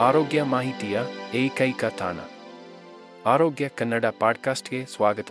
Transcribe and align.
ಆರೋಗ್ಯ 0.00 0.42
ಮಾಹಿತಿಯ 0.42 1.00
ಏಕೈಕ 1.34 1.84
ತಾಣ. 1.84 2.16
ಆರೋಗ್ಯ 3.26 3.68
ಕನ್ನಡ 3.68 4.04
ಪಾಡ್ಕಾಸ್ಟ್ಗೆ 4.20 4.86
ಸ್ವಾಗತ. 4.86 5.26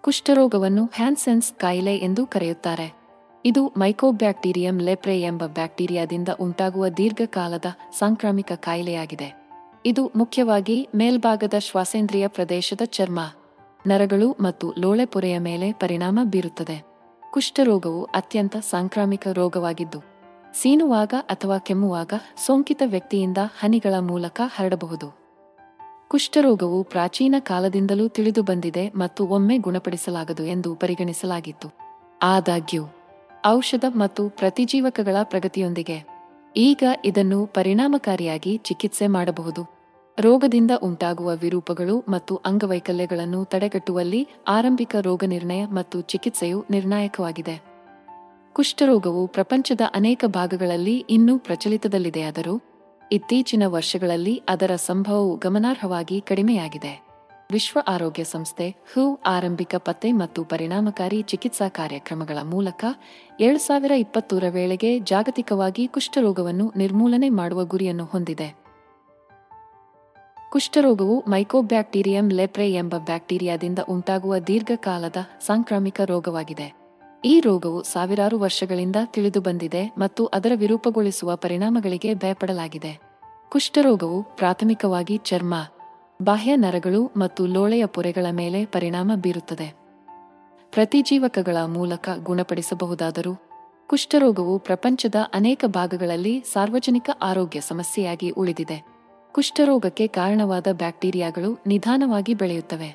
ಕುಷ್ಠರೋಗವನ್ನು 0.00 0.90
ಹ್ಯಾನ್ಸೆನ್ಸ್ 0.94 1.52
ಕಾಯಿಲೆ 1.52 1.96
ಎಂದು 1.96 2.26
ಕರೆಯುತ್ತಾರೆ. 2.26 2.92
ಇದು 3.44 3.66
ಮೈಕೋಬ್ಯಾಕ್ಟೀರಿಯಂ 3.66 4.82
ಲೆಪ್ರೆ 4.82 5.20
ಎಂಬ 5.20 5.46
ಬ್ಯಾಕ್ಟೀರಿಯಾದಿಂದ 5.46 6.28
ಉಂಟಾಗುವ 6.40 6.88
ದೀರ್ಘಕಾಲದ 6.88 7.64
ಸಾಂಕ್ರಾಮಿಕ 7.98 8.52
ಕಾಯಿಲೆಯಾಗಿದೆ. 8.52 9.50
ಇದು 9.86 10.12
ಮುಖ್ಯವಾಗಿ 10.16 10.88
ಮೇಲ್ಭಾಗದ 10.96 11.54
ಶ್ವಾಸೇಂದ್ರಿಯ 11.58 12.28
ಪ್ರದೇಶದ 12.28 12.80
ಚರ್ಮ, 12.84 13.20
ನರಗಳು 13.86 14.36
ಮತ್ತು 14.40 14.74
ಲೋಳೆಪೊರೆಯ 14.78 15.38
ಮೇಲೆ 15.38 15.72
ಪರಿಣಾಮ 15.72 16.20
ಬೀರುತ್ತದೆ. 16.24 16.84
ಕುಷ್ಠರೋಗವು 17.30 18.04
ಅತ್ಯಂತ 18.04 18.56
ಸಾಂಕ್ರಾಮಿಕ 18.56 19.28
ರೋಗವಾಗಿದ್ದು 19.32 20.09
ಸೀನುವಾಗ 20.54 21.14
ಅಥವಾ 21.20 21.58
ಕೆಮ್ಮುವಾಗ 21.58 22.12
ಸೋಂಕಿತ 22.46 22.82
ವ್ಯಕ್ತಿಯಿಂದ 22.86 23.38
ಹನಿಗಳ 23.58 23.94
ಮೂಲಕ 23.98 24.40
ಹರಡಬಹುದು. 24.44 25.20
ಕುಷ್ಠರೋಗವು 26.08 26.84
ಪ್ರಾಚೀನ 26.84 27.34
ಕಾಲದಿಂದಲೂ 27.38 28.08
ತಿಳಿದು 28.08 28.42
ಬಂದಿದೆ 28.42 28.88
ಮತ್ತು 28.88 29.26
ಒಮ್ಮೆ 29.26 29.58
ಗುಣಪಡಿಸಲಾಗದು 29.58 30.44
ಎಂದು 30.44 30.74
ಪರಿಗಣಿಸಲಾಗಿತ್ತು. 30.74 31.68
ಆದಾಗ್ಯೂ, 32.22 32.84
ಔಷಧ 33.46 33.84
ಮತ್ತು 33.96 34.28
ಪ್ರತಿಜೀವಕಗಳ 34.28 35.16
ಪ್ರಗತಿಯೊಂದಿಗೆ 35.22 36.04
ಈಗ 36.56 36.82
ಇದನ್ನು 37.04 37.46
ಪರಿಣಾಮಕಾರಿಯಾಗಿ 37.46 38.56
ಚಿಕಿತ್ಸೆ 38.56 39.06
ಮಾಡಬಹುದು. 39.06 39.80
ರೋಗದಿಂದ 40.20 40.70
ಉಂಟಾಗುವ 40.82 41.36
ವಿರೂಪಗಳು 41.36 42.04
ಮತ್ತು 42.08 42.36
ಅಂಗವೈಕಲ್ಯಗಳನ್ನು 42.36 43.44
ತಡೆಗಟ್ಟುವಲ್ಲಿ 43.44 44.28
ಆರಂಭಿಕ 44.48 44.96
ರೋಗನಿರ್ಣಯ 45.00 45.64
ಮತ್ತು 45.64 46.00
ಚಿಕಿತ್ಸೆಯು 46.00 46.64
ನಿರ್ಣಾಯಕವಾಗಿದೆ. 46.70 47.69
ಕುಷ್ಠರೋಗವು 48.60 49.26
ಪ್ರಪಂಚದ 49.26 49.80
ಅನೇಕ 49.94 50.24
ಭಾಗಗಳಲ್ಲಿ 50.26 50.96
ಇನ್ನೂ 50.96 51.38
ಪ್ರಚಲಿತದಲ್ಲಿದೆಯಾದರೂ, 51.38 52.62
ಇತ್ತೀಚಿನ 53.12 53.62
ವರ್ಷಗಳಲ್ಲಿ 53.66 54.42
ಅದರ 54.48 54.76
ಸಂಭವವು 54.76 55.36
ಗಮನಾರ್ಹವಾಗಿ 55.36 56.20
ಕಡಿಮೆಯಾಗಿದೆ. 56.20 57.06
ವಿಶ್ವ 57.52 57.78
ಆರೋಗ್ಯ 57.88 58.24
ಸಂಸ್ಥೆ 58.24 58.70
ಹೂ 58.70 59.20
ಆರಂಭಿಕ 59.26 59.74
ಪತ್ತೆ 59.76 60.12
ಮತ್ತು 60.12 60.44
ಪರಿಣಾಮಕಾರಿ 60.44 61.22
ಚಿಕಿತ್ಸಾ 61.22 61.68
ಕಾರ್ಯಕ್ರಮಗಳ 61.68 62.38
ಮೂಲಕ 62.42 62.84
ಎರಡು 63.40 63.58
ಸಾವಿರ 63.58 63.90
ಇಪ್ಪತ್ತೂರ 63.90 64.44
ವೇಳೆಗೆ 64.50 64.98
ಜಾಗತಿಕವಾಗಿ 64.98 65.88
ಕುಷ್ಠರೋಗವನ್ನು 65.88 66.72
ನಿರ್ಮೂಲನೆ 66.76 67.28
ಮಾಡುವ 67.28 67.64
ಗುರಿಯನ್ನು 67.64 68.04
ಹೊಂದಿದೆ. 68.04 68.54
ಕುಷ್ಠರೋಗವು 70.50 71.20
ಮೈಕೋಬ್ಯಾಕ್ಟೀರಿಯಂ 71.28 72.30
ಲೆಪ್ರೆ 72.30 72.72
ಎಂಬ 72.72 72.94
ಬ್ಯಾಕ್ಟೀರಿಯಾದಿಂದ 72.98 73.78
ಉಂಟಾಗುವ 73.88 74.38
ದೀರ್ಘಕಾಲದ 74.38 75.16
ಸಾಂಕ್ರಾಮಿಕ 75.46 76.00
ರೋಗವಾಗಿದೆ. 76.00 76.79
ಈ 77.24 77.40
ರೋಗವು 77.40 77.82
ಸಾವಿರಾರು 77.82 78.38
ವರ್ಷಗಳಿಂದ 78.38 78.96
ತಿಳಿದು 79.04 79.40
ಬಂದಿದೆ 79.40 79.94
ಮತ್ತು 79.98 80.26
ಅದರ 80.26 80.52
ವಿರೂಪಗೊಳಿಸುವ 80.54 81.36
ಪರಿಣಾಮಗಳಿಗೆ 81.36 82.14
ಭಯಪಡಲಾಗಿದೆ. 82.14 83.00
ಕುಷ್ಠರೋಗವು 83.48 84.22
ಪ್ರಾಥಮಿಕವಾಗಿ 84.22 85.16
ಚರ್ಮ, 85.16 85.54
ಬಾಹ್ಯ 86.22 86.56
ನರಗಳು 86.56 87.12
ಮತ್ತು 87.16 87.46
ಲೋಳೆಯ 87.46 87.86
ಪೊರೆಗಳ 87.86 88.26
ಮೇಲೆ 88.30 88.64
ಪರಿಣಾಮ 88.64 89.12
ಬೀರುತ್ತದೆ. 89.14 89.74
ಪ್ರತಿಜೀವಕಗಳ 90.70 91.56
ಮೂಲಕ 91.66 92.08
ಗುಣಪಡಿಸಬಹುದಾದರೂ 92.22 93.34
ಕುಷ್ಠರೋಗವು 93.86 94.58
ಪ್ರಪಂಚದ 94.58 95.14
ಅನೇಕ 95.34 95.64
ಭಾಗಗಳಲ್ಲಿ 95.66 96.44
ಸಾರ್ವಜನಿಕ 96.52 97.10
ಆರೋಗ್ಯ 97.22 97.60
ಸಮಸ್ಯೆಯಾಗಿ 97.60 98.30
ಉಳಿದಿದೆ. 98.30 98.84
ಕುಷ್ಠರೋಗಕ್ಕೆ 99.32 100.06
ಕಾರಣವಾದ 100.06 100.66
ಬ್ಯಾಕ್ಟೀರಿಯಾಗಳು 100.72 101.62
ನಿಧಾನವಾಗಿ 101.66 102.34
ಬೆಳೆಯುತ್ತವೆ. 102.34 102.94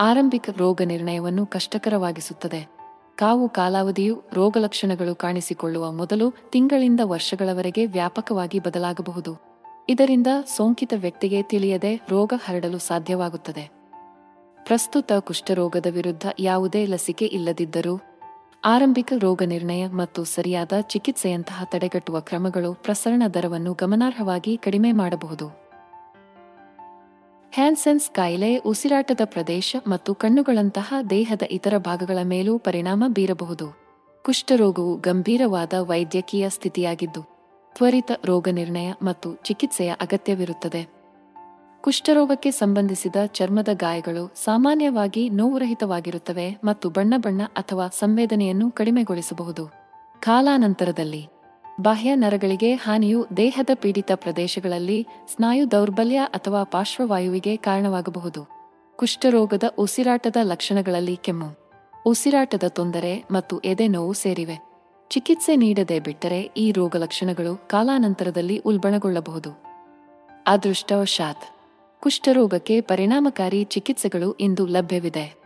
ಆರಂಭಿಕ 0.00 0.50
ರೋಗ 0.56 0.80
ನಿರ್ಣಯವನ್ನು 0.84 1.46
ಕಷ್ಟಕರವಾಗಿಸುತ್ತದೆ. 1.46 2.81
ಕಾವು 3.22 3.48
ಕಾಲಾವಧಿಯು 3.48 4.22
ರೋಗಲಕ್ಷಣಗಳು 4.32 5.14
ಕಾಣಿಸಿಕೊಳ್ಳುವ 5.14 5.92
ಮೊದಲು 5.92 6.34
ತಿಂಗಳಿಂದ 6.50 7.00
ವರ್ಷಗಳವರೆಗೆ 7.02 7.86
ವ್ಯಾಪಕವಾಗಿ 7.86 8.58
ಬದಲಾಗಬಹುದು. 8.58 9.36
ಇದರಿಂದ 9.88 10.26
ಸೋಂಕಿತ 10.56 10.92
ವ್ಯಕ್ತಿಗೆ 10.96 11.42
ತಿಳಿಯದೆ 11.42 12.06
ರೋಗ 12.10 12.32
ಹರಡಲು 12.44 12.78
ಸಾಧ್ಯವಾಗುತ್ತದೆ. 12.78 13.70
ಪ್ರಸ್ತುತ 14.64 15.12
ಕುಷ್ಠರೋಗದ 15.12 15.86
ವಿರುದ್ಧ 15.90 16.26
ಯಾವುದೇ 16.38 16.86
ಲಸಿಕೆ 16.86 17.24
ಇಲ್ಲದಿದ್ದರೂ 17.24 18.00
ಆರಂಭಿಕ 18.64 19.12
ರೋಗ 19.18 19.42
ನಿರ್ಣಯ 19.42 19.86
ಮತ್ತು 19.86 20.24
ಸರಿಯಾದ 20.24 20.72
ಚಿಕಿತ್ಸೆಯಂತಹ 20.80 21.64
ತಡೆಗಟ್ಟುವ 21.64 22.20
ಕ್ರಮಗಳು 22.20 22.74
ಪ್ರಸರಣ 22.74 23.22
ದರವನ್ನು 23.34 23.74
ಗಮನಾರ್ಹವಾಗಿ 23.74 24.56
ಕಡಿಮೆ 24.56 24.92
ಮಾಡಬಹುದು. 24.92 25.71
ಹ್ಯಾನ್ಸೆನ್ಸ್ 27.54 28.10
ಕಾಯಿಲೆ 28.10 28.56
ಉಸಿರಾಟದ 28.56 29.20
ಪ್ರದೇಶ 29.24 29.76
ಮತ್ತು 29.86 30.14
ಕಣ್ಣುಗಳಂತಹ 30.14 30.94
ದೇಹದ 31.10 31.42
ಇತರ 31.50 31.78
ಭಾಗಗಳ 31.78 32.18
ಮೇಲೂ 32.22 32.58
ಪರಿಣಾಮ 32.58 33.04
ಬೀರಬಹುದು. 33.08 33.66
ಕುಷ್ಠರೋಗವು 34.22 34.96
ಗಂಭೀರವಾದ 34.96 35.72
ವೈದ್ಯಕೀಯ 35.80 36.50
ಸ್ಥಿತಿಯಾಗಿದ್ದು, 36.50 37.22
ತ್ವರಿತ 37.74 38.10
ರೋಗ 38.24 38.48
ನಿರ್ಣಯ 38.48 38.92
ಮತ್ತು 39.02 39.34
ಚಿಕಿತ್ಸೆಯ 39.34 39.94
ಅಗತ್ಯವಿರುತ್ತದೆ. 40.00 40.88
ಕುಷ್ಠರೋಗಕ್ಕೆ 41.80 42.50
ಸಂಬಂಧಿಸಿದ 42.50 43.16
ಚರ್ಮದ 43.26 43.68
ಗಾಯಗಳು 43.72 44.34
ಸಾಮಾನ್ಯವಾಗಿ 44.44 45.30
ನೋವುರಹಿತವಾಗಿರುತ್ತವೆ 45.30 46.60
ಮತ್ತು 46.64 46.90
ಬಣ್ಣ 46.90 47.14
ಬಣ್ಣ 47.16 47.42
ಅಥವಾ 47.42 47.88
ಸಂವೇದನೆಯನ್ನು 47.88 48.70
ಕಡಿಮೆಗೊಳಿಸಬಹುದು. 48.70 49.66
ಕಾಲಾನಂತರದಲ್ಲಿ 50.20 51.31
ಬಾಹ್ಯ 51.80 52.14
ನರಗಳಿಗೆ 52.14 52.74
ಹಾನಿಯು 52.74 53.26
ದೇಹದ 53.36 53.70
ಪೀಡಿತ 53.74 54.10
ಪ್ರದೇಶಗಳಲ್ಲಿ 54.14 55.06
ಸ್ನಾಯು 55.34 55.70
ದೌರ್ಬಲ್ಯ 55.70 56.18
ಅಥವಾ 56.18 56.64
ಪಾರ್ಶ್ವವಾಯುವಿಗೆ 56.64 57.56
ಕಾರಣವಾಗಬಹುದು. 57.56 58.48
ಕುಷ್ಠರೋಗದ 58.96 59.62
ಉಸಿರಾಟದ 59.78 60.36
ಲಕ್ಷಣಗಳಲ್ಲಿ 60.42 61.16
ಕೆಮ್ಮು. 61.16 61.46
ಉಸಿರಾಟದ 62.06 62.62
ತೊಂದರೆ 62.68 63.24
ಮತ್ತು 63.30 63.58
ಎದೆ 63.58 63.88
ನೋವು 63.88 64.12
ಸೇರಿವೆ. 64.12 64.72
ಚಿಕಿತ್ಸೆ 65.10 65.56
ನೀಡದೆ 65.56 66.00
ಬಿಟ್ಟರೆ 66.00 66.40
ಈ 66.40 66.72
ರೋಗ 66.72 66.96
ಲಕ್ಷಣಗಳು 66.96 67.68
ಕಾಲಾನಂತರದಲ್ಲಿ 67.68 68.58
ಉಲ್ಬಣಗೊಳ್ಳಬಹುದು. 68.58 69.50
ಅದೃಷ್ಟವಶಾತ್ 70.46 71.42
ಕುಷ್ಠರೋಗಕ್ಕೆ 72.02 72.80
ಪರಿಣಾಮಕಾರಿ 72.80 73.64
ಚಿಕಿತ್ಸೆಗಳು 73.64 74.32
ಇಂದು 74.32 74.66
ಲಭ್ಯವಿದೆ. 74.66 75.41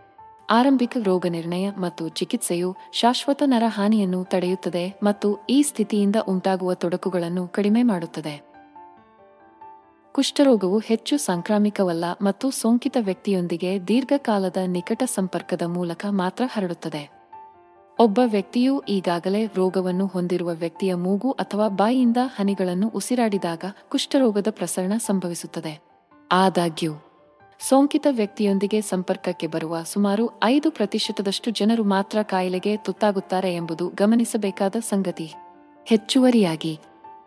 ಆರಂಭಿಕ 0.50 0.96
ರೋಗ 1.04 1.26
ನಿರ್ಣಯ 1.28 1.70
ಮತ್ತು 1.70 2.08
ಚಿಕಿತ್ಸೆಯು 2.08 2.76
ಶಾಶ್ವತ 2.92 3.42
ನರಹಾನಿಯನ್ನು 3.46 4.24
ತಡೆಯುತ್ತದೆ 4.24 5.00
ಮತ್ತು 5.02 5.38
ಈ 5.50 5.62
ಸ್ಥಿತಿಯಿಂದ 5.62 6.16
ಉಂಟಾಗುವ 6.28 6.74
ತೊಡಕುಗಳನ್ನು 6.74 7.48
ಕಡಿಮೆ 7.48 7.82
ಮಾಡುತ್ತದೆ. 7.82 8.42
ಕುಷ್ಠರೋಗವು 10.12 10.78
ಹೆಚ್ಚು 10.78 11.18
ಸಾಂಕ್ರಾಮಿಕವಲ್ಲ 11.18 12.04
ಮತ್ತು 12.22 12.50
ಸೋಂಕಿತ 12.50 12.96
ವ್ಯಕ್ತಿಯೊಂದಿಗೆ 13.00 13.88
ದೀರ್ಘಕಾಲದ 13.88 14.56
ನಿಕಟ 14.66 15.02
ಸಂಪರ್ಕದ 15.02 15.62
ಮೂಲಕ 15.62 16.06
ಮಾತ್ರ 16.08 16.44
ಹರಡುತ್ತದೆ. 16.52 17.10
ಒಬ್ಬ 17.98 18.20
ವ್ಯಕ್ತಿಯು 18.24 18.80
ಈಗಾಗಲೇ 18.80 19.46
ರೋಗವನ್ನು 19.46 20.06
ಹೊಂದಿರುವ 20.06 20.52
ವ್ಯಕ್ತಿಯ 20.52 20.94
ಮೂಗು 20.94 21.30
ಅಥವಾ 21.30 21.68
ಬಾಯಿಯಿಂದ 21.68 22.16
ಹನಿಗಳನ್ನು 22.36 22.88
ಉಸಿರಾಡಿದಾಗ 22.88 23.64
ಕುಷ್ಠರೋಗದ 23.88 24.46
ಪ್ರಸರಣ 24.50 24.92
ಸಂಭವಿಸುತ್ತದೆ. 24.96 25.80
ಆದಾಗ್ಯೂ 26.32 26.92
ಸೋಂಕಿತ 27.60 28.06
ವ್ಯಕ್ತಿಯೊಂದಿಗೆ 28.10 28.80
ಸಂಪರ್ಕಕ್ಕೆ 28.80 29.46
ಬರುವ 29.46 29.82
ಸುಮಾರು 29.82 30.30
ಐದು 30.44 30.70
ಪ್ರತಿಶತದಷ್ಟು 30.70 31.50
ಜನರು 31.50 31.84
ಮಾತ್ರ 31.84 32.22
ಕಾಯಿಲೆಗೆ 32.22 32.76
ತುತ್ತಾಗುತ್ತಾರೆ 32.76 33.54
ಎಂಬುದು 33.54 33.88
ಗಮನಿಸಬೇಕಾದ 33.88 34.76
ಸಂಗತಿ. 34.80 35.34
ಹೆಚ್ಚುವರಿಯಾಗಿ, 35.86 36.78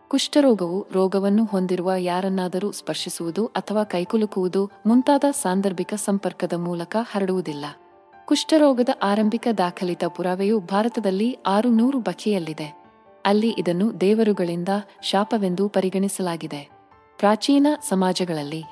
ಕುಷ್ಠರೋಗವು 0.07 0.88
ರೋಗವನ್ನು 0.91 1.45
ಹೊಂದಿರುವ 1.45 1.91
ಯಾರನ್ನಾದರೂ 1.97 2.72
ಸ್ಪರ್ಶಿಸುವುದು 2.72 3.45
ಅಥವಾ 3.45 3.84
ಕೈಕುಲುಕುವುದು 3.84 4.70
ಮುಂತಾದ 4.85 5.23
ಸಾಂದರ್ಭಿಕ 5.31 5.93
ಸಂಪರ್ಕದ 5.93 6.53
ಮೂಲಕ 6.53 6.96
ಹರಡುವುದಿಲ್ಲ. 7.11 7.66
ಕುಷ್ಠರೋಗದ 8.26 8.90
ಆರಂಭಿಕ 9.03 9.47
ದಾಖಲಿತ 9.58 10.03
ಪುರಾವೆಯು 10.05 10.59
ಭಾರತದಲ್ಲಿ 10.59 11.37
ಆರು 11.47 11.70
ನೂರು 11.70 11.99
ಬಕೆಯಲ್ಲಿದೆ 11.99 12.84
ಅಲ್ಲಿ 13.26 13.55
ಇದನ್ನು 13.58 14.02
ದೇವರುಗಳಿಂದ 14.02 14.70
ಶಾಪವೆಂದು 15.02 15.70
ಪರಿಗಣಿಸಲಾಗಿದೆ. 15.70 16.70
ಪ್ರಾಚೀನ 17.17 17.67
ಸಮಾಜಗಳಲ್ಲಿ 17.90 18.64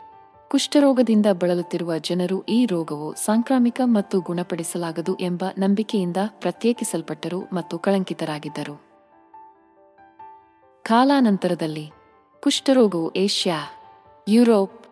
ಕುಷ್ಠರೋಗದಿಂದ 0.50 1.26
ಬಳಲುತ್ತಿರುವ 1.34 1.98
ಜನರು 1.98 2.44
ಈ 2.44 2.66
ರೋಗವು 2.66 3.14
ಸಾಂಕ್ರಾಮಿಕ 3.14 3.82
ಮತ್ತು 3.84 4.22
ಗುಣಪಡಿಸಲಾಗದು 4.22 5.16
ಎಂಬ 5.20 5.44
ನಂಬಿಕೆಯಿಂದ 5.58 6.18
ಪ್ರತ್ಯೇಕಿಸಲ್ಪಟ್ಟರು 6.28 7.40
ಮತ್ತು 7.40 7.80
ಕಳಂಕಿತರಾಗಿದ್ದರು. 7.80 8.76
ಕಾಲಾನಂತರದಲ್ಲಿ 10.82 11.90
ಕುಷ್ಠರೋಗವು 12.42 13.14
ಏಷ್ಯಾ, 13.16 13.58
ಯುರೋಪ್, 14.28 14.88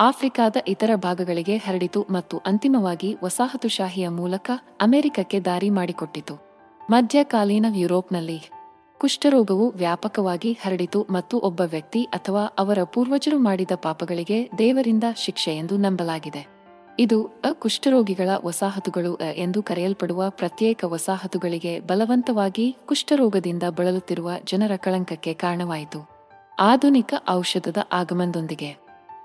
ಆಫ್ರಿಕಾದ 0.00 0.56
ಇತರ 0.68 0.90
ಭಾಗಗಳಿಗೆ 0.96 1.56
ಹರಡಿತು 1.56 2.06
ಮತ್ತು 2.10 2.38
ಅಂತಿಮವಾಗಿ 2.38 3.16
ವಸಾಹತುಶಾಹಿಯ 3.24 4.08
ಮೂಲಕ 4.08 4.50
ಅಮೆರಿಕಕ್ಕೆ 4.80 5.40
ದಾರಿ 5.40 5.70
ಮಾಡಿಕೊಟ್ಟಿತು. 5.70 6.34
ಮಧ್ಯಕಾಲೀನ 6.90 7.66
ಯುರೋಪ್ನಲ್ಲಿ 7.74 8.57
ಕುಷ್ಠರೋಗವು 8.98 9.70
ವ್ಯಾಪಕವಾಗಿ 9.70 10.52
ಹರಡಿತು 10.52 11.06
ಮತ್ತು 11.10 11.38
ಒಬ್ಬ 11.38 11.60
ವ್ಯಕ್ತಿ 11.60 12.04
ಅಥವಾ 12.04 12.44
ಅವರ 12.58 12.78
ಪೂರ್ವಜರು 12.84 13.38
ಮಾಡಿದ 13.38 13.70
ಪಾಪಗಳಿಗೆ 13.82 14.50
ದೇವರಿಂದ 14.58 15.04
ಶಿಕ್ಷೆ 15.16 15.56
ಎಂದು 15.56 15.76
ನಂಬಲಾಗಿದೆ. 15.76 16.58
ಇದು 16.98 17.24
ಅ 17.24 17.52
ಕುಷ್ಠರೋಗಿಗಳ 17.52 18.28
ವಸಾಹತುಗಳು 18.44 19.16
ಎಂದು 19.16 19.62
ಕರೆಯಲ್ಪಡುವ 19.62 20.30
ಪ್ರತ್ಯೇಕ 20.30 20.84
ವಸಾಹತುಗಳಿಗೆ 20.84 21.80
ಬಲವಂತವಾಗಿ 21.80 22.76
ಕುಷ್ಠರೋಗದಿಂದ 22.86 23.62
ಬಳಲುತ್ತಿರುವ 23.70 24.30
ಜನರ 24.44 24.76
ಕಳಂಕಕ್ಕೆ 24.76 25.34
ಕಾರಣವಾಯಿತು. 25.34 26.00
ಆಧುನಿಕ 26.58 27.14
ಔಷಧದ 27.30 27.76
ಆಗಮನದೊಂದಿಗೆ 27.92 28.76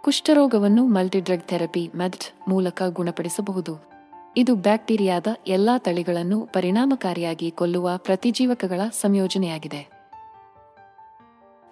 ಕುಷ್ಠರೋಗವನ್ನು 0.03 0.85
ಮಲ್ಟಿಡ್ರಗ್ 0.87 1.43
ಥೆರಪಿ, 1.43 1.91
ಮೆಡ್ 1.95 2.49
ಮೂಲಕ 2.49 2.81
ಗುಣಪಡಿಸಬಹುದು. 2.89 3.92
ಇದು 4.37 4.55
ಬ್ಯಾಕ್ಟೀರಿಯಾದ 4.55 5.27
ಎಲ್ಲಾ 5.47 5.77
ತಳಿಗಳನ್ನು 5.77 6.45
ಪರಿಣಾಮಕಾರಿಯಾಗಿ 6.45 7.51
ಕೊಲ್ಲುವ 7.51 7.89
ಪ್ರತಿಜೀವಕಗಳ 7.97 8.81
ಸಂಯೋಜನೆಯಾಗಿದೆ. 8.91 9.89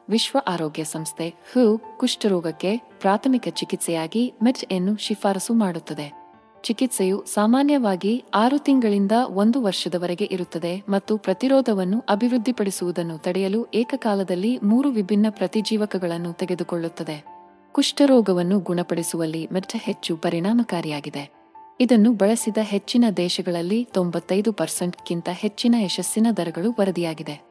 ವಿಶ್ವ 0.09 0.37
ಆರೋಗ್ಯ 0.47 0.83
ಸಂಸ್ಥೆ 0.83 1.29
ಹೂ 1.29 1.77
ಕುಷ್ಠರೋಗಕ್ಕೆ 1.97 2.77
ಪ್ರಾಥಮಿಕ 2.77 3.47
ಚಿಕಿತ್ಸೆಯಾಗಿ 3.47 4.33
ಮೆಟ್ 4.43 4.73
ಅನ್ನು 4.73 4.97
ಶಿಫಾರಸು 4.97 5.53
ಮಾಡುತ್ತದೆ. 5.53 6.21
ಚಿಕಿತ್ಸೆಯು 6.63 7.23
ಸಾಮಾನ್ಯವಾಗಿ 7.25 8.23
ಆರು 8.33 8.59
ತಿಂಗಳಿಂದ 8.59 9.11
ಒಂದು 9.27 9.61
ವರ್ಷದವರೆಗೆ 9.61 10.29
ಇರುತ್ತದೆ 10.31 10.83
ಮತ್ತು 10.89 11.17
ಪ್ರತಿರೋಧವನ್ನು 11.17 12.03
ಅಭಿವೃದ್ಧಿಪಡಿಸುವುದನ್ನು 12.09 13.17
ತಡೆಯಲು 13.17 13.67
ಏಕಕಾಲದಲ್ಲಿ 13.73 14.57
ಮೂರು 14.63 14.89
ವಿಭಿನ್ನ 14.89 15.25
ಪ್ರತಿಜೀವಕಗಳನ್ನು 15.29 16.33
ತೆಗೆದುಕೊಳ್ಳುತ್ತದೆ. 16.33 17.25
ಕುಷ್ಠರೋಗವನ್ನು 17.71 18.59
ಗುಣಪಡಿಸುವಲ್ಲಿ 18.59 19.47
ಮೆಟ್ 19.51 19.71
ಹೆಚ್ಚು 19.73 20.17
ಪರಿಣಾಮಕಾರಿಯಾಗಿದೆ. 20.17 21.40
ಇದನ್ನು 21.81 22.13
ಬಳಸಿದ 22.13 22.57
ಹೆಚ್ಚಿನ 22.61 23.05
ದೇಶಗಳಲ್ಲಿ 23.17 23.83
ತೊಂಬತ್ತೈದು 23.83 24.53
ಪರ್ಸೆಂಟ್ಗಿಂತ 24.53 25.29
ಹೆಚ್ಚಿನ 25.31 25.75
ಯಶಸ್ಸಿನ 25.79 26.27
ದರಗಳು 26.37 26.71
ವರದಿಯಾಗಿದೆ. 26.79 27.41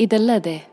ಇದಲ್ಲದೆ 0.00 0.66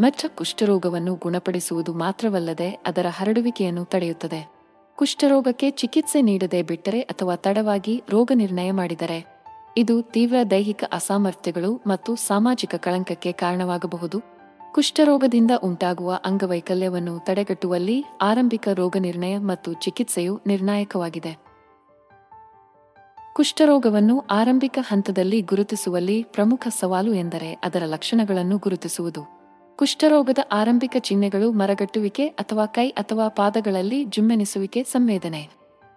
ಮಚ್ಚ 0.00 0.24
ಕುಷ್ಠರೋಗವನ್ನು 0.34 1.14
ಗುಣಪಡಿಸುವುದು 1.14 1.94
ಮಾತ್ರವಲ್ಲದೆ 1.94 2.70
ಅದರ 2.70 3.06
ಹರಡುವಿಕೆಯನ್ನು 3.10 3.84
ತಡೆಯುತ್ತದೆ. 3.84 4.52
ಕುಷ್ಠರೋಗಕ್ಕೆ 4.96 5.70
ಚಿಕಿತ್ಸೆ 5.70 6.22
ನೀಡದೆ 6.22 6.62
ಬಿಟ್ಟರೆ 6.62 7.00
ಅಥವಾ 7.00 7.36
ತಡವಾಗಿ 7.36 8.02
ರೋಗ 8.10 8.32
ನಿರ್ಣಯ 8.34 8.70
ಮಾಡಿದರೆ, 8.70 9.44
ಇದು 9.76 10.02
ತೀವ್ರ 10.02 10.34
ದೈಹಿಕ 10.50 10.84
ಅಸಾಮರ್ಥ್ಯಗಳು 10.92 11.82
ಮತ್ತು 11.86 12.16
ಸಾಮಾಜಿಕ 12.16 12.74
ಕಳಂಕಕ್ಕೆ 12.74 13.32
ಕಾರಣವಾಗಬಹುದು. 13.32 14.20
ಕುಷ್ಠರೋಗದಿಂದ 14.72 15.50
ಉಂಟಾಗುವ 15.62 16.20
ಅಂಗವೈಕಲ್ಯವನ್ನು 16.24 17.18
ತಡೆಗಟ್ಟುವಲ್ಲಿ 17.18 18.04
ಆರಂಭಿಕ 18.22 18.68
ರೋಗ 18.74 18.96
ನಿರ್ಣಯ 19.00 19.38
ಮತ್ತು 19.38 19.72
ಚಿಕಿತ್ಸೆಯು 19.72 20.40
ನಿರ್ಣಾಯಕವಾಗಿದೆ. 20.46 21.51
ಕುಷ್ಠರೋಗವನ್ನು 23.34 24.20
ಆರಂಭಿಕ 24.20 24.78
ಹಂತದಲ್ಲಿ 24.88 25.40
ಗುರುತಿಸುವಲ್ಲಿ 25.40 26.22
ಪ್ರಮುಖ 26.22 26.68
ಸವಾಲು 26.80 27.14
ಎಂದರೆ 27.14 27.52
ಅದರ 27.52 27.82
ಲಕ್ಷಣಗಳನ್ನು 27.86 28.58
ಗುರುತಿಸುವುದು. 28.58 29.22
ಕುಷ್ಠರೋಗದ 29.76 30.38
ಆರಂಭಿಕ 30.52 30.96
ಚಿಹ್ನೆಗಳು 30.98 31.52
ಮರಗಟ್ಟುವಿಕೆ 31.52 32.26
ಅಥವಾ 32.26 32.66
ಕೈ 32.66 32.88
ಅಥವಾ 32.88 33.28
ಪಾದಗಳಲ್ಲಿ 33.28 34.04
ಜುಮ್ಮೆನಿಸುವಿಕೆ 34.04 34.82
ಸಂವೇದನೆ. 34.82 35.48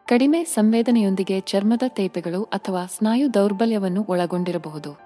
ಕಡಿಮೆ 0.08 0.44
ಸಂವೇದನೆಯೊಂದಿಗೆ 0.44 1.40
ಚರ್ಮದ 1.40 1.84
ತೇಪೆಗಳು 1.88 2.44
ಅಥವಾ 2.44 2.86
ಸ್ನಾಯು 2.86 3.34
ದೌರ್ಬಲ್ಯವನ್ನು 3.34 4.06
ಒಳಗೊಂಡಿರಬಹುದು. 4.10 4.98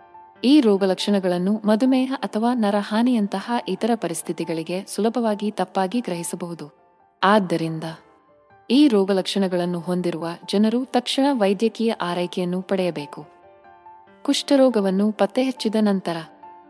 ಈ 0.43 0.61
ರೋಗಲಕ್ಷಣಗಳನ್ನು 0.61 1.61
ಮಧುಮೇಹ 1.65 2.13
ಅಥವಾ 2.17 2.53
ನರಹಾನಿಯಂತಹ 2.53 3.51
ಇತರ 3.67 3.91
ಪರಿಸ್ಥಿತಿಗಳಿಗೆ 3.95 4.85
ಸುಲಭವಾಗಿ 4.87 5.51
ತಪ್ಪಾಗಿ 5.51 5.99
ಗ್ರಹಿಸಬಹುದು. 5.99 6.67
ಆದ್ದರಿಂದ 7.23 7.83
ಈ 8.71 8.87
ರೋಗಲಕ್ಷಣಗಳನ್ನು 8.87 9.79
ಹೊಂದಿರುವ 9.79 10.27
ಜನರು 10.51 10.85
ತಕ್ಷಣ 10.85 11.25
ವೈದ್ಯಕೀಯ 11.31 11.91
ಆರೈಕೆಯನ್ನು 11.91 12.61
ಪಡೆಯಬೇಕು. 12.61 13.27
ಕುಷ್ಠರೋಗವನ್ನು 14.23 15.11
ಪತ್ತೆಹಚ್ಚಿದ 15.11 15.75
ನಂತರ 15.79 16.17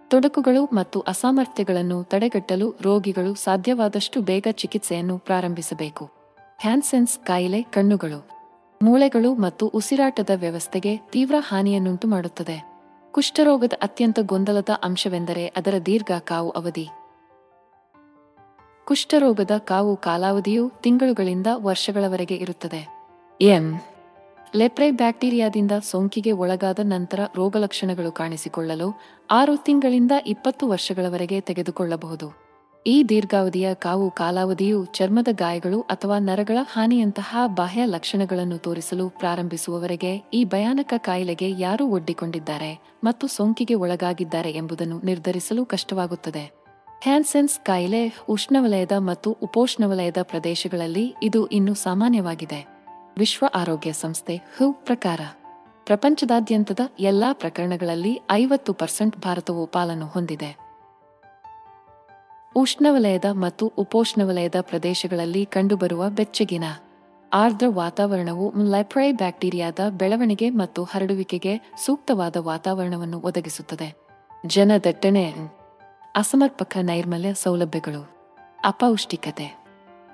ತೊಡಕುಗಳು 0.07 0.65
ಮತ್ತು 0.65 0.99
ಅಸಾಮರ್ಥ್ಯಗಳನ್ನು 0.99 2.03
ತಡೆಗಟ್ಟಲು 2.03 2.75
ರೋಗಿಗಳು 2.81 3.35
ಸಾಧ್ಯವಾದಷ್ಟು 3.35 4.21
ಬೇಗ 4.21 4.47
ಚಿಕಿತ್ಸೆಯನ್ನು 4.51 5.17
ಪ್ರಾರಂಭಿಸಬೇಕು. 5.17 6.09
ಹ್ಯಾನ್ಸೆನ್ಸ್ 6.59 7.19
ಕಾಯಿಲೆ 7.19 7.61
ಕಣ್ಣುಗಳು, 7.61 8.27
ಮೂಳೆಗಳು 8.83 9.33
ಮತ್ತು 9.35 9.67
ಉಸಿರಾಟದ 9.67 10.29
ವ್ಯವಸ್ಥೆಗೆ 10.35 10.97
ತೀವ್ರ 10.97 11.35
ಹಾನಿಯನ್ನುಂಟು 11.39 12.07
ಮಾಡುತ್ತದೆ 12.07 12.63
ಕುಷ್ಠರೋಗದ 13.11 13.73
ಅತ್ಯಂತ 13.81 14.19
ಗೊಂದಲದ 14.21 14.69
ಅಂಶವೆಂದರೆ 14.83 15.47
ಅದರ 15.47 15.73
ದೀರ್ಘ 15.85 16.11
ಕಾವು 16.19 16.49
ಅವಧಿ. 16.49 16.87
ಕುಷ್ಠರೋಗದ 18.89 19.51
ಕಾವು 19.57 19.95
ಕಾಲಾವಧಿಯು 19.95 20.71
ತಿಂಗಳುಗಳಿಂದ 20.81 21.47
ವರ್ಷಗಳವರೆಗೆ 21.53 22.35
ಇರುತ್ತದೆ. 22.35 22.89
ಎಂ. 23.41 23.81
ಲೆಪ್ರೆ 24.55 24.91
ಬ್ಯಾಕ್ಟೀರಿಯಾದಿಂದ 24.91 25.71
ಸೋಂಕಿಗೆ 25.81 26.31
ಒಳಗಾದ 26.31 26.79
ನಂತರ 26.83 27.19
ರೋಗಲಕ್ಷಣಗಳು 27.35 28.11
ಕಾಣಿಸಿಕೊಳ್ಳಲು 28.11 28.99
ಆರು 29.31 29.57
ತಿಂಗಳಿಂದ 29.57 30.11
ಇಪ್ಪತ್ತು 30.27 30.67
ವರ್ಷಗಳವರೆಗೆ 30.67 31.41
ತೆಗೆದುಕೊಳ್ಳಬಹುದು. 31.41 32.49
ಈ 32.87 33.03
ದೀರ್ಘಾವಧಿಯ 33.03 33.73
ಕಾವು 33.73 34.11
ಕಾಲಾವಧಿಯು 34.11 34.85
ಚರ್ಮದ 34.85 35.27
ಗಾಯಗಳು 35.31 35.81
ಅಥವಾ 35.81 36.19
ನರಗಳ 36.19 36.57
ಹಾನಿಯಂತಹ 36.73 37.37
ಬಾಹ್ಯ 37.55 37.85
ಲಕ್ಷಣಗಳನ್ನು 37.85 38.57
ತೋರಿಸಲು 38.57 39.09
ಪ್ರಾರಂಭಿಸುವವರೆಗೆ 39.09 40.23
ಈ 40.33 40.45
ಭಯಾನಕ 40.45 40.93
ಕಾಯಿಲೆಗೆ 40.97 41.51
ಯಾರು 41.59 41.87
ಒಡ್ಡಿಕೊಂಡಿದ್ದಾರೆ 41.87 42.99
ಮತ್ತು 43.03 43.27
ಸೋಂಕಿಗೆ 43.27 43.73
ಒಳಗಾಗಿದ್ದಾರೆ 43.73 44.51
ಎಂಬುದನ್ನು 44.51 44.99
ನಿರ್ಧರಿಸಲು 44.99 45.65
ಕಷ್ಟವಾಗುತ್ತದೆ. 45.65 46.58
ಹ್ಯಾನ್ಸೆನ್ಸ್ 47.03 47.65
ಕಾಯಿಲೆ 47.65 48.17
ಉಷ್ಣವಲಯದ 48.29 48.91
ಮತ್ತು 48.97 49.31
ಉಪೋಷ್ಣವಲಯದ 49.31 50.17
ಪ್ರದೇಶಗಳಲ್ಲಿ 50.21 51.15
ಇದು 51.23 51.47
ಇನ್ನೂ 51.47 51.73
ಸಾಮಾನ್ಯವಾಗಿದೆ. 51.73 52.67
ವಿಶ್ವ 53.17 53.45
ಆರೋಗ್ಯ 53.55 53.91
ಸಂಸ್ಥೆ 53.91 54.35
ಹೂ 54.35 54.73
ಪ್ರಕಾರ, 54.73 55.21
ಪ್ರಪಂಚದಾದ್ಯಂತದ 55.85 56.79
ಎಲ್ಲಾ 56.99 57.33
ಪ್ರಕರಣಗಳಲ್ಲಿ 57.33 58.21
ಐವತ್ತು 58.31 58.73
ಪರ್ಸೆಂಟ್ 58.73 59.17
ಭಾರತವು 59.17 59.67
ಪಾಲನ್ನು 59.67 60.05
ಹೊಂದಿದೆ. 60.05 60.57
ಉಷ್ಣವಲಯದ 62.55 63.25
ಮತ್ತು 63.31 63.73
ಉಪೋಷ್ಣವಲಯದ 63.77 64.55
ಪ್ರದೇಶಗಳಲ್ಲಿ 64.61 65.45
ಕಂಡುಬರುವ 65.45 66.09
ಬೆಚ್ಚಗಿನ, 66.09 66.63
ಆರ್ದ್ರ 67.33 67.65
ವಾತಾವರಣವು 67.67 68.71
ಲೆಪ್ರೈ 68.71 69.11
ಬ್ಯಾಕ್ಟೀರಿಯಾದ 69.11 69.79
ಬೆಳವಣಿಗೆ 69.89 70.49
ಮತ್ತು 70.49 70.83
ಹರಡುವಿಕೆಗೆ 70.83 71.73
ಸೂಕ್ತವಾದ 71.85 72.35
ವಾತಾವರಣವನ್ನು 72.35 73.19
ಒದಗಿಸುತ್ತದೆ. 73.19 73.95
ಜನದಟ್ಟಣೆ 74.45 75.58
ಅಸಮರ್ಪಕ 76.15 76.77
ನೈರ್ಮಲ್ಯ 76.81 77.33
ಸೌಲಭ್ಯಗಳು, 77.33 78.11
ಅಪೌಷ್ಟಿಕತೆ, 78.65 79.59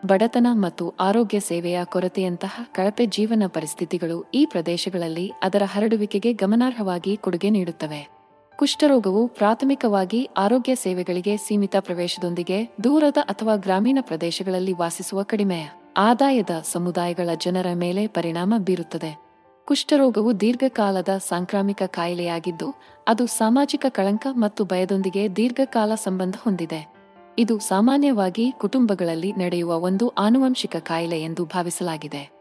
ಬಡತನ 0.05 0.47
ಮತ್ತು 0.51 0.89
ಆರೋಗ್ಯ 0.89 1.39
ಸೇವೆಯ 1.39 1.79
ಕೊರತೆಯಂತಹ 1.83 2.61
ಕಳಪೆ 2.71 3.05
ಜೀವನ 3.05 3.43
ಪರಿಸ್ಥಿತಿಗಳು 3.47 4.25
ಈ 4.33 4.45
ಪ್ರದೇಶಗಳಲ್ಲಿ 4.45 5.33
ಅದರ 5.43 5.61
ಹರಡುವಿಕೆಗೆ 5.65 6.33
ಗಮನಾರ್ಹವಾಗಿ 6.33 7.17
ಕೊಡುಗೆ 7.17 7.49
ನೀಡುತ್ತವೆ. 7.49 8.09
ಕುಷ್ಠರೋಗವು 8.55 9.27
ಪ್ರಾಥಮಿಕವಾಗಿ 9.27 10.29
ಆರೋಗ್ಯ 10.37 10.75
ಸೇವೆಗಳಿಗೆ 10.75 11.37
ಸೀಮಿತ 11.37 11.75
ಪ್ರವೇಶದೊಂದಿಗೆ 11.79 12.69
ದೂರದ 12.83 13.17
ಅಥವಾ 13.17 13.55
ಗ್ರಾಮೀಣ 13.55 13.97
ಪ್ರದೇಶಗಳಲ್ಲಿ 14.01 14.73
ವಾಸಿಸುವ 14.73 15.23
ಕಡಿಮೆ, 15.23 15.69
ಆದಾಯದ 15.97 16.49
ಸಮುದಾಯಗಳ 16.63 17.29
ಜನರ 17.43 17.67
ಮೇಲೆ 17.73 18.07
ಪರಿಣಾಮ 18.07 18.53
ಬೀರುತ್ತದೆ. 18.57 19.24
ಕುಷ್ಠರೋಗವು 19.67 20.39
ದೀರ್ಘಕಾಲದ 20.39 21.09
ಸಾಂಕ್ರಾಮಿಕ 21.27 21.83
ಕಾಯಿಲೆಯಾಗಿದ್ದು, 21.85 22.75
ಅದು 23.07 23.27
ಸಾಮಾಜಿಕ 23.27 23.85
ಕಳಂಕ 23.89 24.27
ಮತ್ತು 24.31 24.65
ಭಯದೊಂದಿಗೆ 24.65 25.35
ದೀರ್ಘಕಾಲ 25.35 25.95
ಸಂಬಂಧ 25.95 26.35
ಹೊಂದಿದೆ. 26.43 26.93
ಇದು 27.37 27.59
ಸಾಮಾನ್ಯವಾಗಿ 27.59 28.51
ಕುಟುಂಬಗಳಲ್ಲಿ 28.51 29.33
ನಡೆಯುವ 29.33 29.79
ಒಂದು 29.79 30.09
ಆನುವಂಶಿಕ 30.09 30.75
ಕಾಯಿಲೆ 30.75 31.21
ಎಂದು 31.21 31.45
ಭಾವಿಸಲಾಗಿದೆ. 31.45 32.31